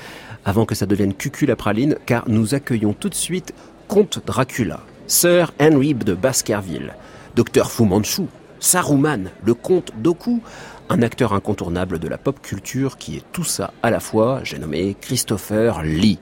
avant 0.44 0.66
que 0.66 0.74
ça 0.74 0.85
devienne 0.85 1.14
cucul 1.14 1.48
la 1.48 1.57
praline, 1.57 1.96
car 2.05 2.24
nous 2.29 2.55
accueillons 2.55 2.92
tout 2.92 3.09
de 3.09 3.14
suite 3.14 3.55
Comte 3.88 4.22
Dracula, 4.27 4.81
Sir 5.06 5.50
Henry 5.58 5.94
de 5.94 6.12
Baskerville, 6.12 6.92
Docteur 7.35 7.71
Fu 7.71 7.85
Manchu, 7.85 8.25
Saruman, 8.60 9.31
le 9.42 9.54
comte 9.54 9.92
Doku, 9.96 10.42
un 10.90 11.00
acteur 11.00 11.33
incontournable 11.33 11.98
de 11.98 12.06
la 12.06 12.19
pop 12.19 12.38
culture 12.42 12.98
qui 12.98 13.17
est 13.17 13.25
tout 13.33 13.44
ça 13.44 13.73
à 13.83 13.90
la 13.90 13.98
fois, 13.98 14.40
j'ai 14.44 14.58
nommé 14.58 14.94
Christopher 15.00 15.83
Lee. 15.83 16.19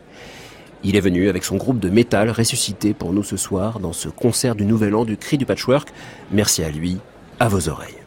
Il 0.84 0.95
est 0.95 1.01
venu 1.01 1.28
avec 1.28 1.43
son 1.43 1.57
groupe 1.57 1.80
de 1.80 1.90
métal 1.90 2.30
ressuscité 2.30 2.95
pour 2.95 3.12
nous 3.12 3.24
ce 3.24 3.36
soir 3.36 3.80
dans 3.80 3.93
ce 3.93 4.09
concert 4.09 4.55
du 4.55 4.64
Nouvel 4.64 4.95
An 4.95 5.05
du 5.05 5.16
Cri 5.16 5.38
du 5.38 5.45
Patchwork. 5.45 5.88
Merci 6.30 6.62
à 6.62 6.70
lui, 6.70 6.99
à 7.40 7.49
vos 7.49 7.68
oreilles. 7.68 8.01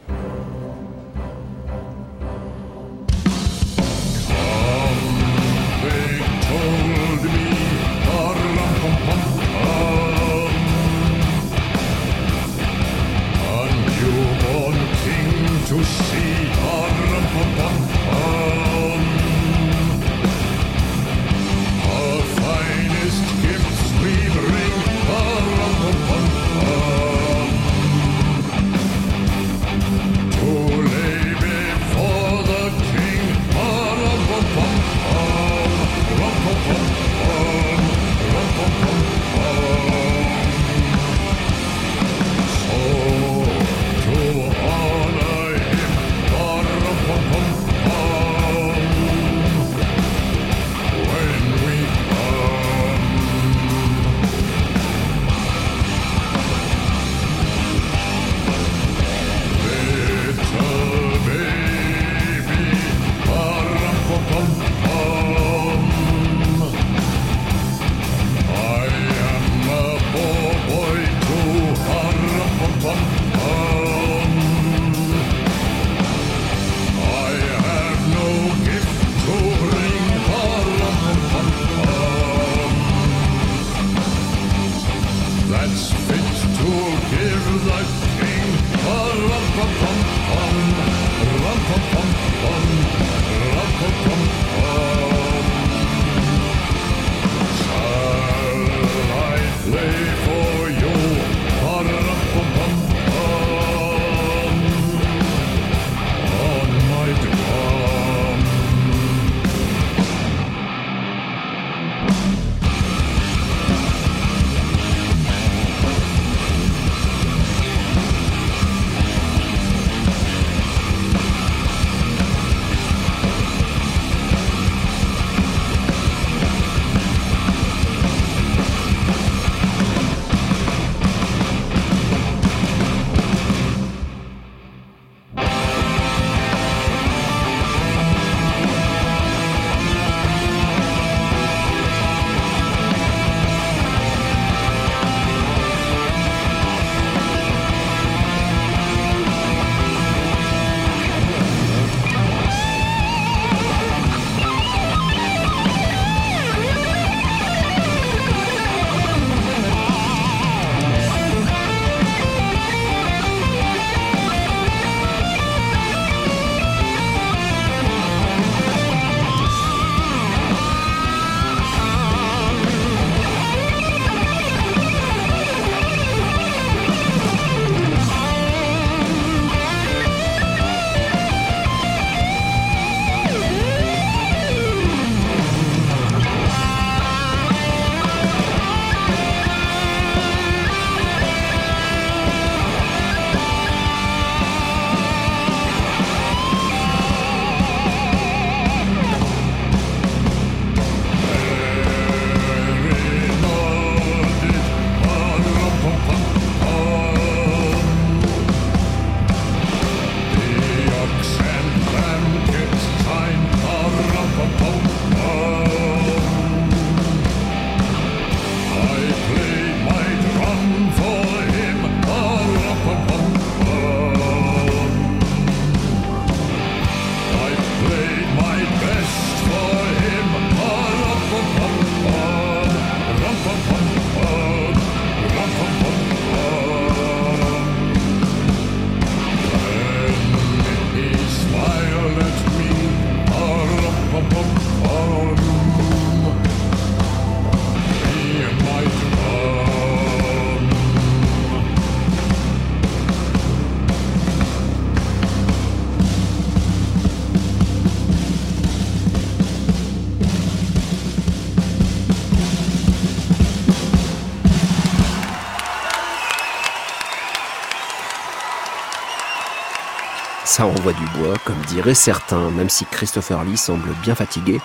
Ça 270.55 270.65
envoie 270.65 270.93
du 270.93 271.05
bois, 271.17 271.33
comme 271.43 271.59
diraient 271.67 271.93
certains, 271.93 272.49
même 272.49 272.69
si 272.69 272.85
Christopher 272.85 273.43
Lee 273.43 273.57
semble 273.57 273.89
bien 274.03 274.15
fatigué. 274.15 274.61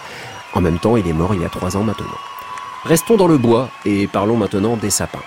En 0.55 0.61
même 0.61 0.78
temps, 0.78 0.97
il 0.97 1.09
est 1.09 1.12
mort 1.12 1.34
il 1.34 1.41
y 1.41 1.45
a 1.45 1.49
trois 1.49 1.76
ans 1.76 1.82
maintenant. 1.82 2.07
Restons 2.84 3.16
dans 3.16 3.26
le 3.26 3.38
bois 3.38 3.70
et 3.84 4.07
parlons 4.07 4.36
maintenant 4.36 4.76
des 4.76 4.91
sapins. 4.91 5.18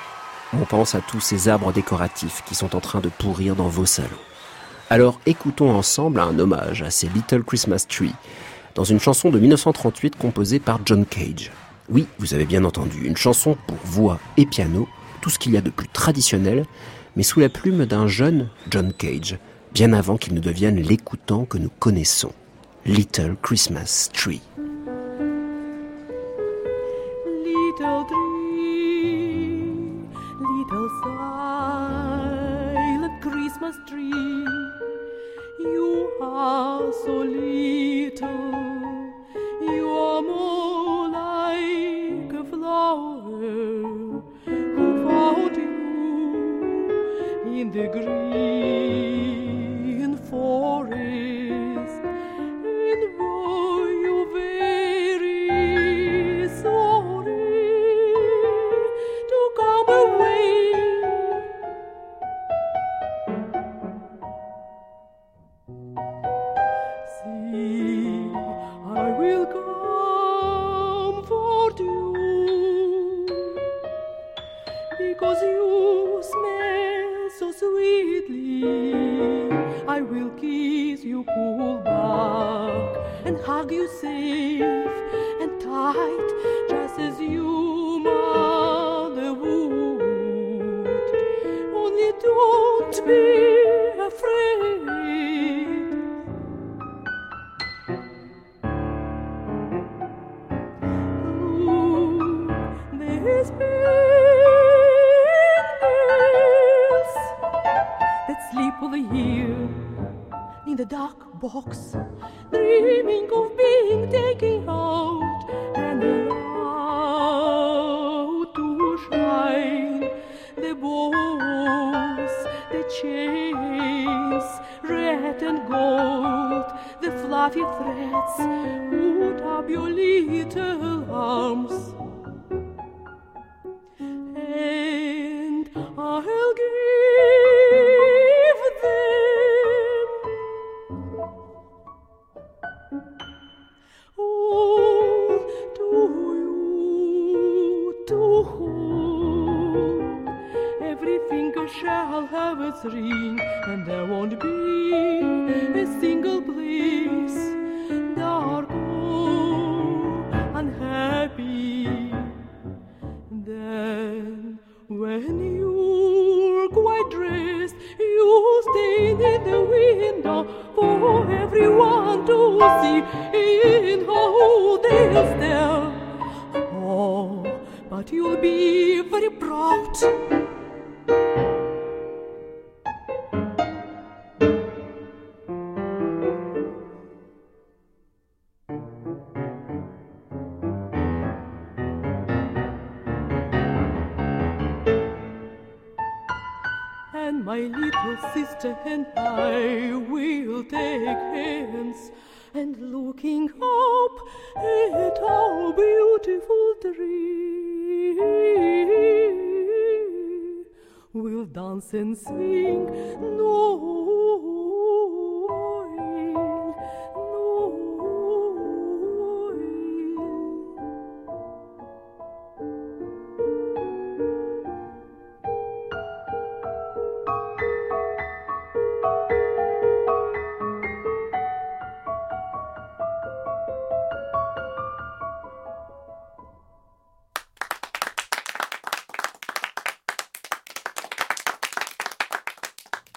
On 0.53 0.63
pense 0.63 0.95
à 0.95 1.01
tous 1.01 1.19
ces 1.19 1.49
arbres 1.49 1.73
décoratifs 1.73 2.43
qui 2.45 2.55
sont 2.55 2.77
en 2.77 2.79
train 2.79 3.01
de 3.01 3.09
pourrir 3.09 3.57
dans 3.57 3.67
vos 3.67 3.85
salons. 3.85 4.07
Alors 4.89 5.19
écoutons 5.25 5.69
ensemble 5.69 6.21
un 6.21 6.39
hommage 6.39 6.81
à 6.81 6.91
ces 6.91 7.09
Little 7.09 7.43
Christmas 7.43 7.85
Tree 7.89 8.15
dans 8.73 8.85
une 8.85 9.01
chanson 9.01 9.31
de 9.31 9.39
1938 9.39 10.15
composée 10.15 10.59
par 10.61 10.79
John 10.85 11.05
Cage. 11.05 11.51
Oui, 11.89 12.07
vous 12.19 12.35
avez 12.35 12.45
bien 12.45 12.63
entendu, 12.63 13.05
une 13.05 13.17
chanson 13.17 13.57
pour 13.67 13.79
voix 13.83 14.17
et 14.37 14.45
piano, 14.45 14.87
tout 15.19 15.29
ce 15.29 15.39
qu'il 15.39 15.51
y 15.51 15.57
a 15.57 15.61
de 15.61 15.71
plus 15.71 15.89
traditionnel, 15.89 16.65
mais 17.17 17.23
sous 17.23 17.41
la 17.41 17.49
plume 17.49 17.85
d'un 17.85 18.07
jeune 18.07 18.47
John 18.71 18.93
Cage, 18.93 19.37
bien 19.73 19.93
avant 19.93 20.17
qu'il 20.17 20.35
ne 20.35 20.39
devienne 20.39 20.79
l'écoutant 20.79 21.45
que 21.45 21.57
nous 21.57 21.71
connaissons. 21.79 22.31
Little 22.85 23.35
Christmas 23.41 24.09
Tree. 24.13 24.41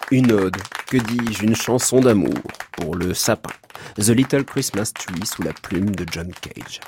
Une 0.09 0.31
ode, 0.31 0.55
que 0.87 0.95
dis-je, 0.95 1.43
une 1.43 1.55
chanson 1.55 1.99
d'amour 1.99 2.33
pour 2.71 2.95
le 2.95 3.13
sapin. 3.13 3.51
The 3.95 4.07
Little 4.07 4.45
Christmas 4.45 4.93
Tree 4.93 5.25
sous 5.25 5.43
la 5.43 5.51
plume 5.51 5.93
de 5.93 6.05
John 6.09 6.31
Cage. 6.31 6.79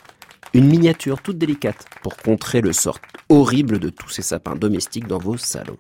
Une 0.54 0.68
miniature 0.68 1.22
toute 1.22 1.38
délicate 1.38 1.86
pour 2.02 2.16
contrer 2.16 2.62
le 2.62 2.72
sort 2.72 3.00
horrible 3.28 3.80
de 3.80 3.90
tous 3.90 4.08
ces 4.08 4.22
sapins 4.22 4.56
domestiques 4.56 5.06
dans 5.06 5.18
vos 5.18 5.36
salons. 5.36 5.76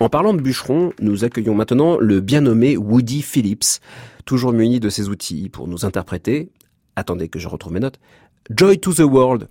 En 0.00 0.08
parlant 0.08 0.32
de 0.32 0.40
bûcheron, 0.40 0.94
nous 0.98 1.24
accueillons 1.24 1.54
maintenant 1.54 1.98
le 1.98 2.20
bien 2.20 2.40
nommé 2.40 2.78
Woody 2.78 3.20
Phillips, 3.20 3.80
toujours 4.24 4.54
muni 4.54 4.80
de 4.80 4.88
ses 4.88 5.10
outils 5.10 5.50
pour 5.50 5.68
nous 5.68 5.84
interpréter. 5.84 6.48
Attendez 6.96 7.28
que 7.28 7.38
je 7.38 7.48
retrouve 7.48 7.74
mes 7.74 7.80
notes. 7.80 8.00
Joy 8.48 8.80
to 8.80 8.94
the 8.94 9.00
World. 9.00 9.48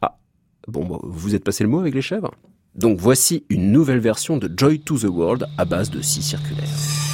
Ah, 0.00 0.16
bon, 0.68 1.00
vous 1.02 1.34
êtes 1.34 1.42
passé 1.42 1.64
le 1.64 1.70
mot 1.70 1.80
avec 1.80 1.92
les 1.92 2.02
chèvres? 2.02 2.30
Donc 2.74 2.98
voici 2.98 3.44
une 3.50 3.70
nouvelle 3.70 4.00
version 4.00 4.36
de 4.36 4.50
Joy 4.54 4.80
to 4.80 4.98
the 4.98 5.04
World 5.04 5.46
à 5.58 5.64
base 5.64 5.90
de 5.90 6.02
scie 6.02 6.22
circulaire. 6.22 7.13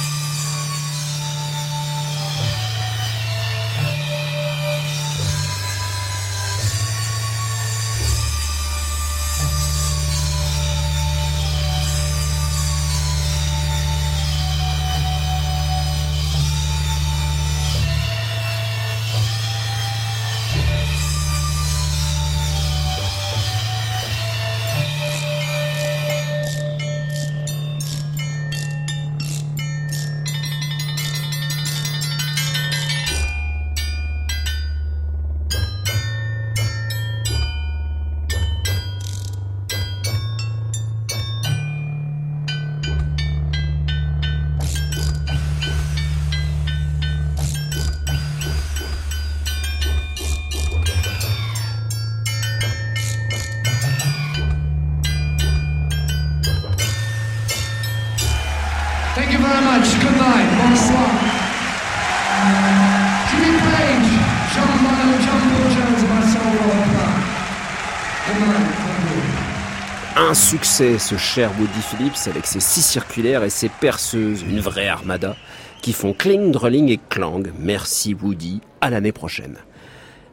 Succès, 70.71 70.99
ce 70.99 71.17
cher 71.17 71.51
Woody 71.59 71.81
Phillips, 71.81 72.27
avec 72.27 72.45
ses 72.45 72.61
six 72.61 72.81
circulaires 72.81 73.43
et 73.43 73.49
ses 73.49 73.67
perceuses, 73.67 74.41
une 74.43 74.61
vraie 74.61 74.87
armada, 74.87 75.35
qui 75.81 75.91
font 75.91 76.13
cling, 76.13 76.51
drolling 76.51 76.87
et 76.87 76.99
clang. 77.09 77.43
Merci 77.59 78.13
Woody, 78.13 78.61
à 78.79 78.89
l'année 78.89 79.11
prochaine. 79.11 79.57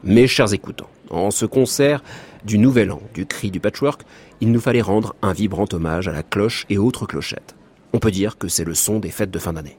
Mes 0.04 0.28
chers 0.28 0.54
écoutants, 0.54 0.90
en 1.10 1.32
ce 1.32 1.44
concert 1.44 2.04
du 2.44 2.58
Nouvel 2.58 2.92
An, 2.92 3.02
du 3.14 3.26
cri 3.26 3.50
du 3.50 3.58
patchwork, 3.58 4.02
il 4.40 4.52
nous 4.52 4.60
fallait 4.60 4.80
rendre 4.80 5.16
un 5.22 5.32
vibrant 5.32 5.66
hommage 5.72 6.06
à 6.06 6.12
la 6.12 6.22
cloche 6.22 6.66
et 6.70 6.78
autres 6.78 7.06
clochettes. 7.06 7.56
On 7.92 7.98
peut 7.98 8.12
dire 8.12 8.38
que 8.38 8.46
c'est 8.46 8.64
le 8.64 8.74
son 8.74 9.00
des 9.00 9.10
fêtes 9.10 9.32
de 9.32 9.40
fin 9.40 9.54
d'année. 9.54 9.76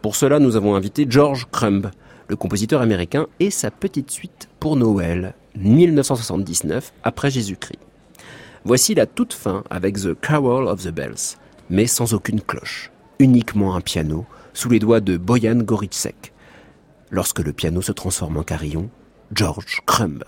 Pour 0.00 0.16
cela, 0.16 0.38
nous 0.38 0.56
avons 0.56 0.76
invité 0.76 1.04
George 1.06 1.46
Crumb, 1.52 1.90
le 2.28 2.36
compositeur 2.36 2.80
américain, 2.80 3.26
et 3.38 3.50
sa 3.50 3.70
petite 3.70 4.10
suite 4.10 4.48
pour 4.60 4.76
Noël, 4.76 5.34
1979, 5.56 6.94
après 7.02 7.30
Jésus-Christ. 7.30 7.80
Voici 8.66 8.94
la 8.94 9.04
toute 9.04 9.34
fin 9.34 9.62
avec 9.68 9.96
The 9.96 10.18
Carol 10.18 10.68
of 10.68 10.82
the 10.84 10.88
Bells, 10.88 11.36
mais 11.68 11.86
sans 11.86 12.14
aucune 12.14 12.40
cloche, 12.40 12.90
uniquement 13.18 13.76
un 13.76 13.82
piano, 13.82 14.24
sous 14.54 14.70
les 14.70 14.78
doigts 14.78 15.02
de 15.02 15.18
Boyan 15.18 15.56
Goritsek. 15.56 16.32
Lorsque 17.10 17.40
le 17.40 17.52
piano 17.52 17.82
se 17.82 17.92
transforme 17.92 18.38
en 18.38 18.42
carillon, 18.42 18.88
George 19.34 19.82
Crumb. 19.84 20.24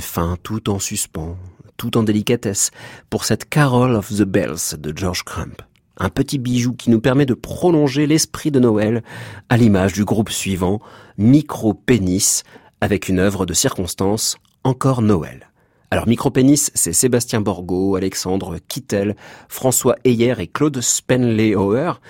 Fin 0.00 0.36
tout 0.42 0.70
en 0.70 0.78
suspens, 0.78 1.36
tout 1.76 1.96
en 1.96 2.02
délicatesse, 2.02 2.70
pour 3.08 3.24
cette 3.24 3.48
Carol 3.48 3.94
of 3.94 4.08
the 4.08 4.22
Bells 4.22 4.76
de 4.78 4.96
George 4.96 5.24
Crump. 5.24 5.62
Un 5.96 6.08
petit 6.08 6.38
bijou 6.38 6.72
qui 6.72 6.90
nous 6.90 7.00
permet 7.00 7.26
de 7.26 7.34
prolonger 7.34 8.06
l'esprit 8.06 8.50
de 8.50 8.60
Noël 8.60 9.02
à 9.48 9.56
l'image 9.56 9.92
du 9.92 10.04
groupe 10.04 10.30
suivant, 10.30 10.80
Micro 11.18 11.74
Pénis, 11.74 12.42
avec 12.80 13.08
une 13.08 13.18
œuvre 13.18 13.44
de 13.44 13.52
circonstance, 13.52 14.36
encore 14.64 15.02
Noël. 15.02 15.50
Alors 15.90 16.06
Micro 16.06 16.30
Pénis, 16.30 16.70
c'est 16.74 16.92
Sébastien 16.92 17.40
Borgo, 17.40 17.96
Alexandre 17.96 18.58
Kittel, 18.68 19.16
François 19.48 19.96
Heyer 20.04 20.34
et 20.38 20.46
Claude 20.46 20.80
Spenley-Hauer, 20.80 22.00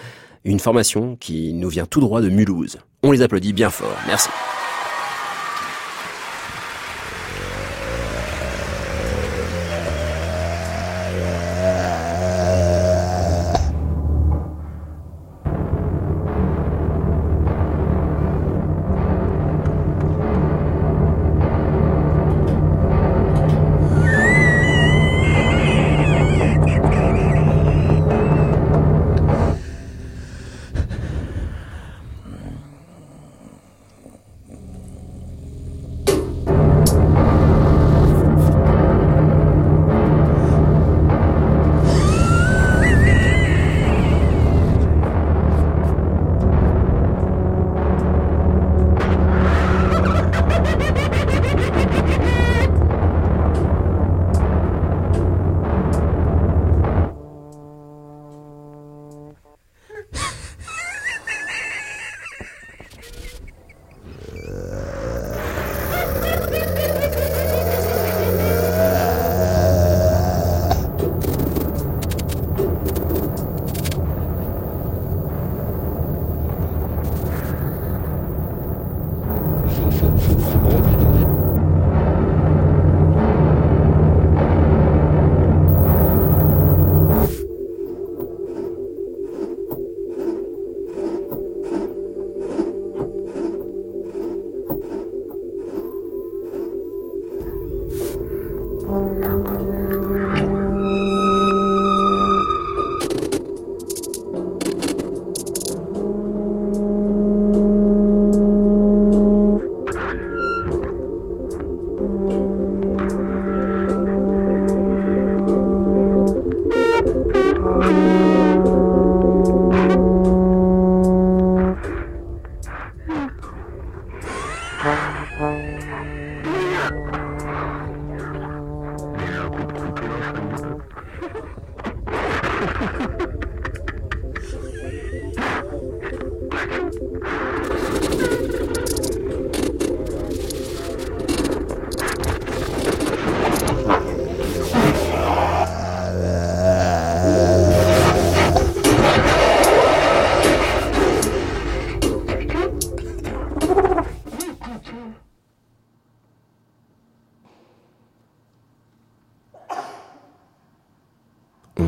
une 0.44 0.60
formation 0.60 1.16
qui 1.16 1.54
nous 1.54 1.68
vient 1.68 1.86
tout 1.86 2.00
droit 2.00 2.20
de 2.20 2.28
Mulhouse. 2.28 2.78
On 3.02 3.12
les 3.12 3.22
applaudit 3.22 3.52
bien 3.52 3.70
fort. 3.70 3.96
Merci. 4.06 4.28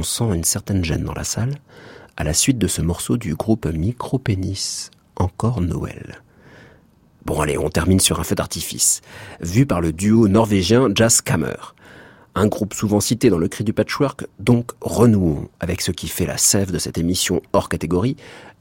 On 0.03 0.05
sent 0.05 0.35
une 0.35 0.43
certaine 0.43 0.85
gêne 0.85 1.05
dans 1.05 1.15
la 1.15 1.23
salle 1.23 1.55
à 2.17 2.25
la 2.25 2.35
suite 2.35 2.59
de 2.59 2.67
ce 2.67 2.83
morceau 2.83 3.17
du 3.17 3.37
groupe 3.37 3.67
Micropénis, 3.67 4.91
encore 5.15 5.61
Noël. 5.61 6.23
Bon 7.25 7.41
allez, 7.41 7.57
on 7.57 7.69
termine 7.69 8.01
sur 8.01 8.19
un 8.19 8.25
feu 8.25 8.35
d'artifice, 8.35 9.01
vu 9.41 9.65
par 9.65 9.81
le 9.81 9.93
duo 9.93 10.27
norvégien 10.27 10.89
Jazz 10.93 11.21
Kammer. 11.21 11.55
Un 12.35 12.49
groupe 12.49 12.75
souvent 12.75 12.99
cité 12.99 13.31
dans 13.31 13.39
le 13.39 13.47
cri 13.47 13.63
du 13.63 13.73
patchwork, 13.73 14.27
donc 14.41 14.73
renouons 14.81 15.49
avec 15.61 15.81
ce 15.81 15.93
qui 15.93 16.09
fait 16.09 16.27
la 16.27 16.37
sève 16.37 16.73
de 16.73 16.79
cette 16.79 16.99
émission 16.99 17.41
hors 17.53 17.69
catégorie, 17.69 18.17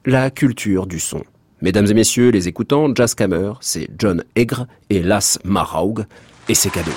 la 0.06 0.30
culture 0.30 0.86
du 0.86 1.00
son. 1.00 1.24
Mesdames 1.64 1.88
et 1.88 1.96
messieurs 1.96 2.30
les 2.30 2.50
écoutants, 2.50 2.94
Jazz 2.94 3.16
Kammer, 3.16 3.54
c'est 3.62 3.90
John 3.98 4.24
Egre 4.36 4.68
et 4.92 5.02
Las 5.02 5.40
Maraug, 5.44 6.06
et 6.50 6.54
c'est 6.54 6.70
cadeau. 6.70 6.92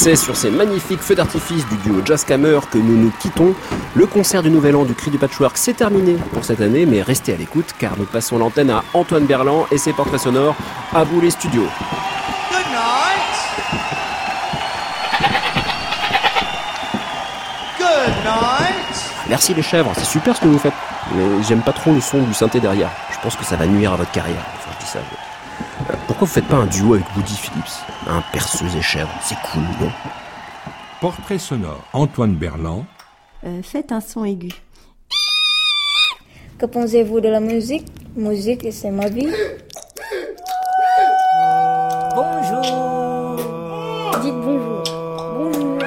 C'est 0.00 0.14
sur 0.14 0.36
ces 0.36 0.50
magnifiques 0.52 1.00
feux 1.00 1.16
d'artifice 1.16 1.66
du 1.66 1.76
duo 1.78 2.00
Jazzcammer 2.04 2.60
que 2.70 2.78
nous 2.78 2.96
nous 2.96 3.10
quittons. 3.18 3.52
Le 3.94 4.06
concert 4.06 4.44
du 4.44 4.50
Nouvel 4.50 4.76
An 4.76 4.84
du 4.84 4.94
Cri 4.94 5.10
du 5.10 5.18
Patchwork 5.18 5.56
s'est 5.58 5.72
terminé 5.72 6.16
pour 6.32 6.44
cette 6.44 6.60
année, 6.60 6.86
mais 6.86 7.02
restez 7.02 7.34
à 7.34 7.36
l'écoute 7.36 7.74
car 7.78 7.98
nous 7.98 8.04
passons 8.04 8.38
l'antenne 8.38 8.70
à 8.70 8.84
Antoine 8.94 9.26
Berland 9.26 9.66
et 9.72 9.76
ses 9.78 9.92
portraits 9.92 10.20
sonores. 10.20 10.54
À 10.94 11.02
vous 11.02 11.20
les 11.20 11.30
studios. 11.30 11.66
Good 12.50 12.66
night. 12.70 13.34
Good 17.78 18.14
night. 18.24 19.04
Merci 19.28 19.52
les 19.52 19.62
chèvres, 19.62 19.90
c'est 19.96 20.04
super 20.06 20.36
ce 20.36 20.42
que 20.42 20.46
vous 20.46 20.58
faites. 20.60 20.74
Mais 21.16 21.42
j'aime 21.42 21.62
pas 21.62 21.72
trop 21.72 21.92
le 21.92 22.00
son 22.00 22.22
du 22.22 22.34
synthé 22.34 22.60
derrière. 22.60 22.90
Je 23.12 23.18
pense 23.20 23.34
que 23.34 23.44
ça 23.44 23.56
va 23.56 23.66
nuire 23.66 23.92
à 23.92 23.96
votre 23.96 24.12
carrière. 24.12 24.44
Enfin, 24.58 24.70
je 24.78 24.84
dis 24.84 24.90
ça. 24.92 25.00
mais- 25.00 25.18
Euh, 25.90 25.96
Pourquoi 26.06 26.26
vous 26.28 26.32
faites 26.32 26.46
pas 26.46 26.56
un 26.56 26.66
duo 26.66 26.94
avec 26.94 27.04
Woody 27.16 27.34
Phillips? 27.36 27.82
Un 28.10 28.22
perceuse 28.32 28.74
et 28.74 28.80
chèvre, 28.80 29.12
c'est 29.22 29.36
cool, 29.52 29.62
non? 29.80 29.92
Portrait 31.00 31.38
sonore 31.38 31.84
Antoine 31.92 32.34
Berland. 32.36 32.86
Euh, 33.44 33.62
faites 33.62 33.92
un 33.92 34.00
son 34.00 34.24
aigu. 34.24 34.50
Que 36.58 36.64
pensez-vous 36.64 37.20
de 37.20 37.28
la 37.28 37.40
musique? 37.40 37.86
Musique, 38.16 38.66
c'est 38.72 38.90
ma 38.90 39.08
vie. 39.08 39.28
Bonjour. 42.14 43.36
Dites 44.22 44.34
bonjour. 44.42 44.82
Bonjour. 45.34 45.78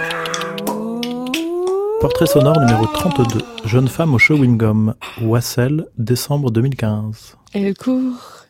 Portrait 2.00 2.28
sonore 2.28 2.60
numéro 2.60 2.86
32. 2.86 3.42
Jeune 3.66 3.88
femme 3.88 4.14
au 4.14 4.20
chewing-gum. 4.20 4.94
Wassel, 5.24 5.88
décembre 5.98 6.52
2015. 6.52 7.36
Elle 7.54 7.76
court, 7.76 8.41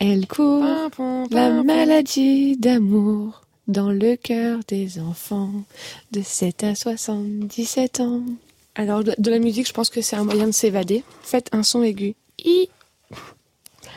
elle 0.00 0.26
court, 0.26 0.64
la 1.30 1.62
maladie 1.62 2.56
d'amour 2.56 3.42
dans 3.66 3.90
le 3.90 4.16
cœur 4.16 4.60
des 4.66 4.98
enfants 4.98 5.52
de 6.12 6.22
7 6.22 6.64
à 6.64 6.74
77 6.74 8.00
ans. 8.00 8.22
Alors, 8.74 9.02
de, 9.04 9.30
la 9.30 9.38
musique, 9.38 9.66
je 9.66 9.72
pense 9.72 9.90
que 9.90 10.00
c'est 10.00 10.16
un 10.16 10.24
moyen 10.24 10.46
de 10.46 10.52
s'évader. 10.52 11.02
Faites 11.22 11.48
un 11.52 11.62
son 11.62 11.82
aigu. 11.82 12.14
I. 12.44 12.68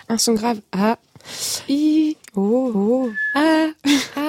Un 0.10 0.18
son 0.18 0.34
grave. 0.34 0.60
A. 0.72 0.98
I. 1.70 2.18
Oh. 2.36 2.72
Oh. 2.74 3.10
A. 3.36 3.68
A. 4.16 4.22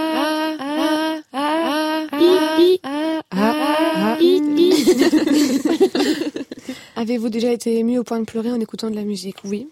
A. 0.69 1.19
A. 1.33 2.07
I. 2.13 2.39
I. 2.59 2.79
A. 2.83 3.23
A. 3.31 4.19
I. 4.21 4.43
I. 4.57 4.73
Avez-vous 6.97 7.31
déjà 7.31 7.51
été 7.51 7.79
ému 7.79 7.99
au 7.99 8.05
point 8.05 8.21
de 8.21 8.25
pleurer 8.25 8.53
en 8.53 8.61
écoutant 8.61 8.91
de 8.91 8.95
la 8.95 9.05
musique? 9.05 9.39
Oui. 9.45 9.69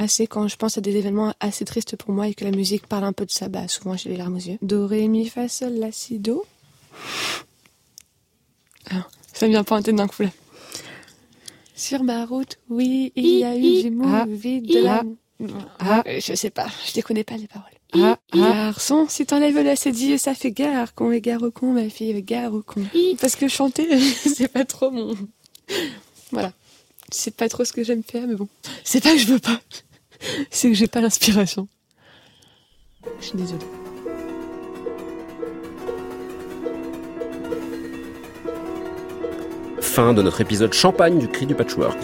Assez 0.00 0.28
quand 0.28 0.46
je 0.46 0.56
pense 0.56 0.78
à 0.78 0.80
des 0.80 0.96
événements 0.96 1.34
assez 1.40 1.64
tristes 1.64 1.96
pour 1.96 2.12
moi 2.12 2.28
et 2.28 2.34
que 2.34 2.44
la 2.44 2.52
musique 2.52 2.86
parle 2.86 3.02
un 3.02 3.12
peu 3.12 3.26
de 3.26 3.32
ça, 3.32 3.48
bah 3.48 3.66
souvent 3.66 3.96
j'ai 3.96 4.10
les 4.10 4.16
larmes 4.16 4.36
aux 4.36 4.38
yeux. 4.38 4.56
Do, 4.62 4.86
ré, 4.86 5.08
mi, 5.08 5.28
fa, 5.28 5.48
sol, 5.48 5.74
la, 5.74 5.90
si, 5.90 6.20
do. 6.20 6.44
Ah, 8.90 9.06
ça 9.32 9.46
me 9.46 9.50
vient 9.50 9.64
pas 9.64 9.76
en 9.76 9.82
tête 9.82 9.96
d'un 9.96 10.06
coup 10.06 10.22
là. 10.22 10.30
Sur 11.74 12.04
ma 12.04 12.24
route, 12.24 12.58
oui, 12.70 13.12
il 13.16 13.38
y 13.38 13.44
a 13.44 13.56
eu 13.56 13.82
du 13.82 13.90
mot 13.90 14.06
vide 14.28 14.66
de 14.66 14.78
la... 14.78 15.02
Ah, 15.80 16.02
je 16.06 16.34
sais 16.34 16.50
pas, 16.50 16.68
je 16.86 16.94
les 16.94 17.02
connais 17.02 17.24
pas 17.24 17.36
les 17.36 17.48
paroles. 17.48 17.68
Ah, 17.94 18.18
garçon, 18.32 19.06
si 19.08 19.26
t'enlèves 19.26 19.58
la 19.58 19.74
cédille, 19.74 20.18
ça 20.18 20.34
fait 20.34 20.52
gare, 20.52 20.94
con 20.94 21.10
et 21.10 21.20
gare 21.20 21.42
au 21.42 21.50
con, 21.50 21.72
ma 21.72 21.88
fille, 21.88 22.22
gare 22.22 22.52
au 22.52 22.62
con. 22.62 22.82
Parce 23.20 23.34
que 23.34 23.48
chanter, 23.48 23.98
c'est 24.00 24.48
pas 24.48 24.64
trop 24.64 24.90
mon... 24.90 25.16
Voilà. 26.30 26.52
C'est 27.10 27.34
pas 27.34 27.48
trop 27.48 27.64
ce 27.64 27.72
que 27.72 27.82
j'aime 27.82 28.02
faire, 28.02 28.26
mais 28.26 28.34
bon. 28.34 28.48
C'est 28.84 29.02
pas 29.02 29.12
que 29.12 29.18
je 29.18 29.26
veux 29.26 29.38
pas. 29.38 29.60
C'est 30.50 30.68
que 30.68 30.74
j'ai 30.74 30.86
pas 30.86 31.00
l'inspiration. 31.00 31.68
Je 33.20 33.26
suis 33.26 33.38
désolée. 33.38 33.64
Fin 39.80 40.12
de 40.14 40.22
notre 40.22 40.40
épisode 40.40 40.72
champagne 40.72 41.18
du 41.18 41.28
Cri 41.28 41.46
du 41.46 41.54
Patchwork. 41.54 41.98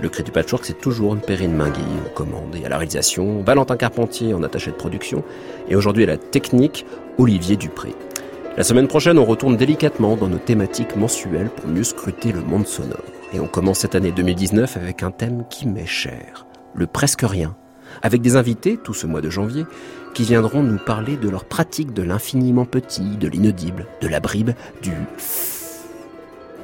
Le 0.00 0.08
Cri 0.08 0.22
du 0.22 0.30
Patchwork, 0.30 0.64
c'est 0.64 0.80
toujours 0.80 1.14
une 1.14 1.20
Perrine 1.20 1.54
Mingui 1.54 1.80
aux 2.06 2.10
commandes 2.10 2.54
et 2.56 2.64
à 2.64 2.68
la 2.68 2.78
réalisation, 2.78 3.42
Valentin 3.42 3.76
Carpentier 3.76 4.34
en 4.34 4.42
attaché 4.42 4.70
de 4.70 4.76
production, 4.76 5.24
et 5.68 5.76
aujourd'hui 5.76 6.04
à 6.04 6.06
la 6.06 6.16
technique, 6.16 6.84
Olivier 7.18 7.56
Dupré. 7.56 7.94
La 8.56 8.64
semaine 8.64 8.88
prochaine, 8.88 9.18
on 9.18 9.24
retourne 9.24 9.56
délicatement 9.56 10.16
dans 10.16 10.28
nos 10.28 10.38
thématiques 10.38 10.96
mensuelles 10.96 11.50
pour 11.50 11.68
mieux 11.68 11.84
scruter 11.84 12.32
le 12.32 12.40
monde 12.40 12.66
sonore. 12.66 13.02
Et 13.32 13.40
on 13.40 13.46
commence 13.46 13.80
cette 13.80 13.94
année 13.94 14.12
2019 14.12 14.76
avec 14.76 15.02
un 15.02 15.10
thème 15.10 15.44
qui 15.50 15.66
m'est 15.66 15.86
cher, 15.86 16.43
le 16.74 16.86
presque 16.86 17.22
rien, 17.22 17.56
avec 18.02 18.20
des 18.20 18.36
invités 18.36 18.76
tout 18.76 18.94
ce 18.94 19.06
mois 19.06 19.20
de 19.20 19.30
janvier 19.30 19.66
qui 20.14 20.24
viendront 20.24 20.62
nous 20.62 20.78
parler 20.78 21.16
de 21.16 21.28
leur 21.28 21.44
pratique 21.44 21.92
de 21.92 22.02
l'infiniment 22.02 22.64
petit, 22.64 23.16
de 23.16 23.28
l'inaudible, 23.28 23.86
de 24.00 24.08
la 24.08 24.20
bribe, 24.20 24.50
du 24.82 24.92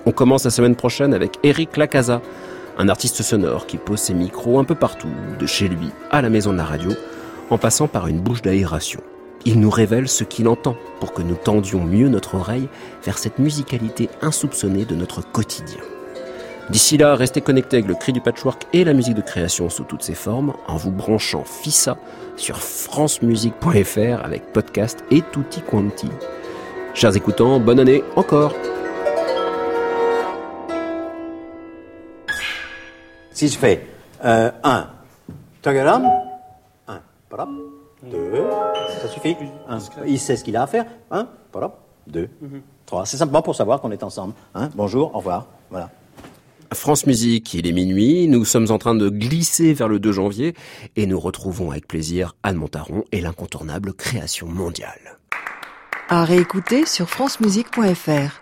on 0.06 0.12
commence 0.12 0.44
la 0.44 0.50
semaine 0.50 0.76
prochaine 0.76 1.12
avec 1.12 1.38
Eric 1.42 1.76
Lacasa, 1.76 2.22
un 2.78 2.88
artiste 2.88 3.22
sonore 3.22 3.66
qui 3.66 3.76
pose 3.76 3.98
ses 3.98 4.14
micros 4.14 4.58
un 4.58 4.64
peu 4.64 4.74
partout, 4.74 5.10
de 5.38 5.46
chez 5.46 5.68
lui 5.68 5.90
à 6.10 6.22
la 6.22 6.30
maison 6.30 6.52
de 6.52 6.56
la 6.56 6.64
radio, 6.64 6.90
en 7.50 7.58
passant 7.58 7.86
par 7.86 8.06
une 8.06 8.20
bouche 8.20 8.40
d'aération. 8.40 9.02
Il 9.44 9.60
nous 9.60 9.70
révèle 9.70 10.08
ce 10.08 10.24
qu'il 10.24 10.48
entend 10.48 10.76
pour 11.00 11.12
que 11.12 11.22
nous 11.22 11.34
tendions 11.34 11.84
mieux 11.84 12.08
notre 12.08 12.34
oreille 12.34 12.68
vers 13.04 13.18
cette 13.18 13.38
musicalité 13.38 14.08
insoupçonnée 14.22 14.86
de 14.86 14.94
notre 14.94 15.20
quotidien. 15.20 15.80
D'ici 16.70 16.96
là, 16.96 17.16
restez 17.16 17.40
connectés 17.40 17.78
avec 17.78 17.88
le 17.88 17.96
cri 17.96 18.12
du 18.12 18.20
patchwork 18.20 18.68
et 18.72 18.84
la 18.84 18.92
musique 18.92 19.16
de 19.16 19.22
création 19.22 19.68
sous 19.68 19.82
toutes 19.82 20.02
ses 20.02 20.14
formes 20.14 20.54
en 20.68 20.76
vous 20.76 20.92
branchant 20.92 21.42
FISA 21.42 21.96
sur 22.36 22.58
francemusique.fr 22.58 24.24
avec 24.24 24.52
podcast 24.52 25.02
et 25.10 25.22
tutti 25.32 25.62
quanti. 25.62 26.08
Chers 26.94 27.16
écoutants, 27.16 27.58
bonne 27.58 27.80
année 27.80 28.04
encore! 28.14 28.54
Si 33.32 33.48
je 33.48 33.58
fais 33.58 33.88
euh, 34.24 34.52
1, 34.62 34.86
tagaram, 35.62 36.08
1, 36.86 37.00
parap, 37.28 37.48
2, 38.04 38.44
ça 39.02 39.08
suffit. 39.08 39.36
Il 40.06 40.20
sait 40.20 40.36
ce 40.36 40.44
qu'il 40.44 40.56
a 40.56 40.62
à 40.62 40.66
faire. 40.68 40.84
1, 41.10 41.26
parap, 41.50 41.78
2, 42.06 42.28
3. 42.86 43.06
C'est 43.06 43.16
simplement 43.16 43.42
pour 43.42 43.56
savoir 43.56 43.80
qu'on 43.80 43.90
est 43.90 44.04
ensemble. 44.04 44.34
Bonjour, 44.76 45.12
au 45.16 45.18
revoir. 45.18 45.46
Voilà. 45.68 45.90
France 46.72 47.06
Musique, 47.06 47.52
il 47.54 47.66
est 47.66 47.72
minuit, 47.72 48.28
nous 48.28 48.44
sommes 48.44 48.70
en 48.70 48.78
train 48.78 48.94
de 48.94 49.08
glisser 49.08 49.72
vers 49.72 49.88
le 49.88 49.98
2 49.98 50.12
janvier 50.12 50.54
et 50.96 51.06
nous 51.06 51.18
retrouvons 51.18 51.70
avec 51.72 51.88
plaisir 51.88 52.36
Anne 52.42 52.56
Montaron 52.56 53.04
et 53.10 53.20
l'incontournable 53.20 53.92
création 53.92 54.46
mondiale. 54.46 55.18
À 56.08 56.24
réécouter 56.24 56.86
sur 56.86 57.10
francemusique.fr. 57.10 58.40